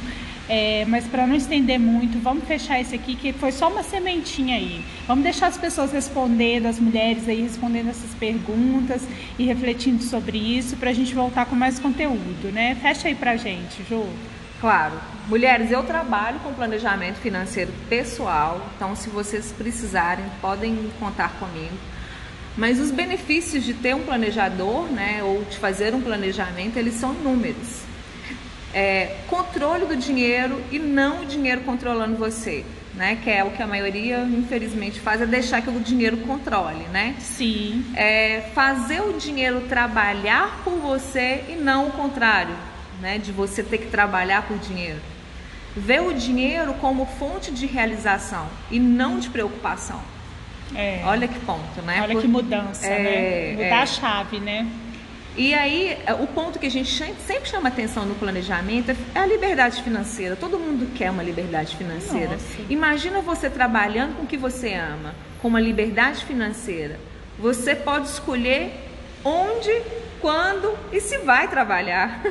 É, 0.48 0.84
mas 0.88 1.06
para 1.06 1.28
não 1.28 1.36
estender 1.36 1.78
muito, 1.78 2.18
vamos 2.18 2.42
fechar 2.42 2.80
esse 2.80 2.92
aqui, 2.92 3.14
que 3.14 3.32
foi 3.32 3.52
só 3.52 3.68
uma 3.68 3.84
sementinha 3.84 4.56
aí. 4.56 4.84
Vamos 5.06 5.22
deixar 5.22 5.46
as 5.46 5.56
pessoas 5.56 5.92
respondendo, 5.92 6.66
as 6.66 6.80
mulheres 6.80 7.28
aí 7.28 7.40
respondendo 7.40 7.90
essas 7.90 8.12
perguntas 8.16 9.06
e 9.38 9.44
refletindo 9.44 10.02
sobre 10.02 10.38
isso, 10.38 10.76
para 10.76 10.90
a 10.90 10.92
gente 10.92 11.14
voltar 11.14 11.46
com 11.46 11.54
mais 11.54 11.78
conteúdo, 11.78 12.50
né? 12.52 12.76
Fecha 12.82 13.06
aí 13.06 13.14
para 13.14 13.36
gente, 13.36 13.84
Ju. 13.88 14.04
Claro. 14.60 15.00
Mulheres, 15.28 15.70
eu 15.70 15.84
trabalho 15.84 16.40
com 16.40 16.52
planejamento 16.52 17.18
financeiro 17.18 17.72
pessoal, 17.88 18.60
então 18.74 18.96
se 18.96 19.08
vocês 19.08 19.54
precisarem, 19.56 20.24
podem 20.40 20.90
contar 20.98 21.30
comigo. 21.38 21.76
Mas 22.56 22.80
os 22.80 22.90
benefícios 22.90 23.64
de 23.64 23.74
ter 23.74 23.94
um 23.94 24.02
planejador, 24.02 24.84
né, 24.90 25.22
ou 25.22 25.44
de 25.44 25.56
fazer 25.58 25.94
um 25.94 26.00
planejamento, 26.00 26.76
eles 26.76 26.94
são 26.94 27.14
inúmeros. 27.14 27.82
É, 28.72 29.16
controle 29.28 29.86
do 29.86 29.96
dinheiro 29.96 30.62
e 30.70 30.78
não 30.78 31.22
o 31.22 31.26
dinheiro 31.26 31.62
controlando 31.62 32.16
você, 32.16 32.64
né? 32.94 33.18
Que 33.22 33.28
é 33.30 33.42
o 33.42 33.50
que 33.50 33.60
a 33.60 33.66
maioria, 33.66 34.20
infelizmente, 34.22 35.00
faz, 35.00 35.20
é 35.20 35.26
deixar 35.26 35.60
que 35.60 35.68
o 35.68 35.80
dinheiro 35.80 36.18
controle, 36.18 36.84
né? 36.92 37.16
Sim. 37.18 37.84
É, 37.96 38.48
fazer 38.54 39.00
o 39.00 39.14
dinheiro 39.14 39.62
trabalhar 39.62 40.60
por 40.62 40.74
você 40.74 41.44
e 41.48 41.56
não 41.56 41.88
o 41.88 41.90
contrário, 41.90 42.54
né? 43.00 43.18
De 43.18 43.32
você 43.32 43.60
ter 43.62 43.78
que 43.78 43.88
trabalhar 43.88 44.46
por 44.46 44.56
dinheiro. 44.58 45.00
Ver 45.76 46.02
o 46.02 46.12
dinheiro 46.12 46.74
como 46.74 47.06
fonte 47.06 47.50
de 47.50 47.66
realização 47.66 48.46
e 48.70 48.78
não 48.78 49.18
de 49.18 49.30
preocupação. 49.30 50.00
É. 50.74 51.02
Olha 51.04 51.26
que 51.26 51.38
ponto, 51.40 51.82
né? 51.82 52.00
Olha 52.02 52.14
Por... 52.14 52.22
que 52.22 52.28
mudança, 52.28 52.86
é, 52.86 53.02
né? 53.02 53.52
Mudar 53.52 53.76
é. 53.76 53.82
a 53.82 53.86
chave, 53.86 54.38
né? 54.38 54.66
E 55.36 55.54
aí, 55.54 55.96
é, 56.06 56.12
o 56.12 56.26
ponto 56.26 56.58
que 56.58 56.66
a 56.66 56.70
gente 56.70 56.90
sempre 56.90 57.48
chama 57.48 57.68
atenção 57.68 58.04
no 58.04 58.14
planejamento 58.16 58.90
é 59.14 59.18
a 59.18 59.26
liberdade 59.26 59.82
financeira. 59.82 60.36
Todo 60.36 60.58
mundo 60.58 60.92
quer 60.94 61.10
uma 61.10 61.22
liberdade 61.22 61.76
financeira. 61.76 62.32
Nossa. 62.32 62.62
Imagina 62.68 63.20
você 63.20 63.48
trabalhando 63.48 64.16
com 64.16 64.24
o 64.24 64.26
que 64.26 64.36
você 64.36 64.74
ama, 64.74 65.14
com 65.40 65.48
uma 65.48 65.60
liberdade 65.60 66.24
financeira. 66.24 66.98
Você 67.38 67.74
pode 67.74 68.08
escolher 68.08 68.72
onde 69.24 69.70
quando 70.20 70.76
e 70.92 71.00
se 71.00 71.18
vai 71.18 71.48
trabalhar. 71.48 72.22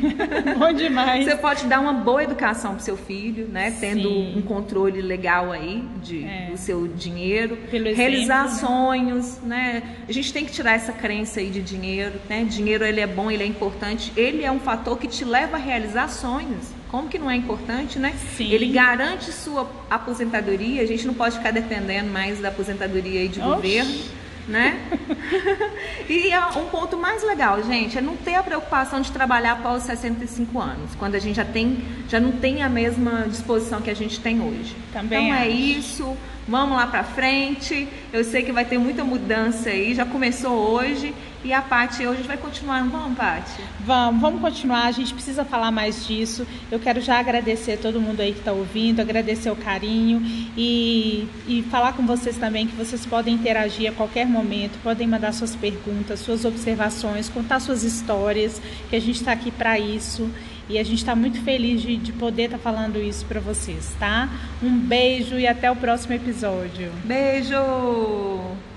Bom 0.58 0.72
demais. 0.72 1.24
Você 1.24 1.36
pode 1.36 1.66
dar 1.66 1.80
uma 1.80 1.92
boa 1.92 2.22
educação 2.22 2.72
para 2.72 2.80
seu 2.80 2.96
filho, 2.96 3.48
né? 3.48 3.74
Tendo 3.80 4.08
Sim. 4.08 4.34
um 4.36 4.42
controle 4.42 5.00
legal 5.00 5.50
aí 5.52 5.84
de, 6.02 6.24
é. 6.24 6.48
do 6.50 6.56
seu 6.56 6.86
dinheiro. 6.88 7.56
Pelo 7.70 7.92
realizar 7.94 8.46
exemplo, 8.46 8.60
né? 8.60 8.68
sonhos, 8.68 9.38
né? 9.42 9.82
A 10.08 10.12
gente 10.12 10.32
tem 10.32 10.44
que 10.44 10.52
tirar 10.52 10.74
essa 10.74 10.92
crença 10.92 11.40
aí 11.40 11.50
de 11.50 11.62
dinheiro, 11.62 12.14
né? 12.28 12.44
Dinheiro 12.44 12.84
ele 12.84 13.00
é 13.00 13.06
bom, 13.06 13.30
ele 13.30 13.42
é 13.42 13.46
importante. 13.46 14.12
Ele 14.16 14.44
é 14.44 14.50
um 14.50 14.60
fator 14.60 14.98
que 14.98 15.08
te 15.08 15.24
leva 15.24 15.56
a 15.56 15.60
realizar 15.60 16.08
sonhos. 16.08 16.78
Como 16.90 17.08
que 17.08 17.18
não 17.18 17.30
é 17.30 17.36
importante, 17.36 17.98
né? 17.98 18.14
Sim. 18.36 18.50
Ele 18.50 18.66
garante 18.66 19.30
sua 19.30 19.70
aposentadoria. 19.90 20.82
A 20.82 20.86
gente 20.86 21.06
não 21.06 21.14
pode 21.14 21.36
ficar 21.36 21.50
dependendo 21.50 22.10
mais 22.10 22.40
da 22.40 22.48
aposentadoria 22.48 23.20
aí 23.20 23.28
de 23.28 23.40
Oxi. 23.40 23.50
governo 23.50 24.18
né? 24.48 24.80
e 26.08 26.30
um 26.58 26.64
ponto 26.66 26.96
mais 26.96 27.22
legal, 27.22 27.62
gente, 27.62 27.98
é 27.98 28.00
não 28.00 28.16
ter 28.16 28.34
a 28.34 28.42
preocupação 28.42 29.00
de 29.00 29.12
trabalhar 29.12 29.52
após 29.52 29.82
os 29.82 29.86
65 29.86 30.58
anos, 30.58 30.94
quando 30.98 31.14
a 31.14 31.18
gente 31.18 31.36
já 31.36 31.44
tem, 31.44 31.84
já 32.08 32.18
não 32.18 32.32
tem 32.32 32.62
a 32.62 32.68
mesma 32.68 33.26
disposição 33.28 33.82
que 33.82 33.90
a 33.90 33.94
gente 33.94 34.18
tem 34.18 34.40
hoje. 34.40 34.74
Também 34.92 35.26
então 35.26 35.38
é 35.38 35.42
acho. 35.42 35.48
é 35.48 35.52
isso. 35.52 36.16
Vamos 36.48 36.78
lá 36.78 36.86
para 36.86 37.04
frente. 37.04 37.86
Eu 38.10 38.24
sei 38.24 38.42
que 38.42 38.50
vai 38.50 38.64
ter 38.64 38.78
muita 38.78 39.04
mudança 39.04 39.68
aí, 39.68 39.94
já 39.94 40.06
começou 40.06 40.72
hoje. 40.72 41.14
E 41.44 41.52
a 41.52 41.62
Paty 41.62 42.04
hoje 42.04 42.22
vai 42.22 42.36
continuar, 42.36 42.82
não 42.82 42.90
vamos, 42.90 43.16
Paty? 43.16 43.62
Vamos, 43.80 44.20
vamos 44.20 44.40
continuar. 44.40 44.86
A 44.86 44.90
gente 44.90 45.14
precisa 45.14 45.44
falar 45.44 45.70
mais 45.70 46.04
disso. 46.06 46.44
Eu 46.70 46.80
quero 46.80 47.00
já 47.00 47.18
agradecer 47.18 47.74
a 47.74 47.76
todo 47.76 48.00
mundo 48.00 48.20
aí 48.20 48.32
que 48.32 48.40
está 48.40 48.52
ouvindo, 48.52 49.00
agradecer 49.00 49.48
o 49.48 49.54
carinho 49.54 50.20
e, 50.56 51.28
e 51.46 51.62
falar 51.70 51.92
com 51.92 52.04
vocês 52.04 52.36
também 52.36 52.66
que 52.66 52.74
vocês 52.74 53.06
podem 53.06 53.34
interagir 53.34 53.88
a 53.88 53.94
qualquer 53.94 54.26
momento, 54.26 54.78
podem 54.82 55.06
mandar 55.06 55.32
suas 55.32 55.54
perguntas, 55.54 56.18
suas 56.20 56.44
observações, 56.44 57.28
contar 57.28 57.60
suas 57.60 57.84
histórias, 57.84 58.60
que 58.90 58.96
a 58.96 59.00
gente 59.00 59.16
está 59.16 59.32
aqui 59.32 59.52
para 59.52 59.78
isso. 59.78 60.28
E 60.68 60.78
a 60.78 60.84
gente 60.84 60.98
está 60.98 61.16
muito 61.16 61.40
feliz 61.42 61.80
de, 61.80 61.96
de 61.96 62.12
poder 62.12 62.44
estar 62.46 62.58
tá 62.58 62.62
falando 62.62 62.98
isso 63.00 63.24
para 63.24 63.40
vocês, 63.40 63.94
tá? 63.98 64.28
Um 64.62 64.76
beijo 64.76 65.38
e 65.38 65.46
até 65.46 65.70
o 65.70 65.76
próximo 65.76 66.12
episódio. 66.14 66.92
Beijo! 67.04 68.67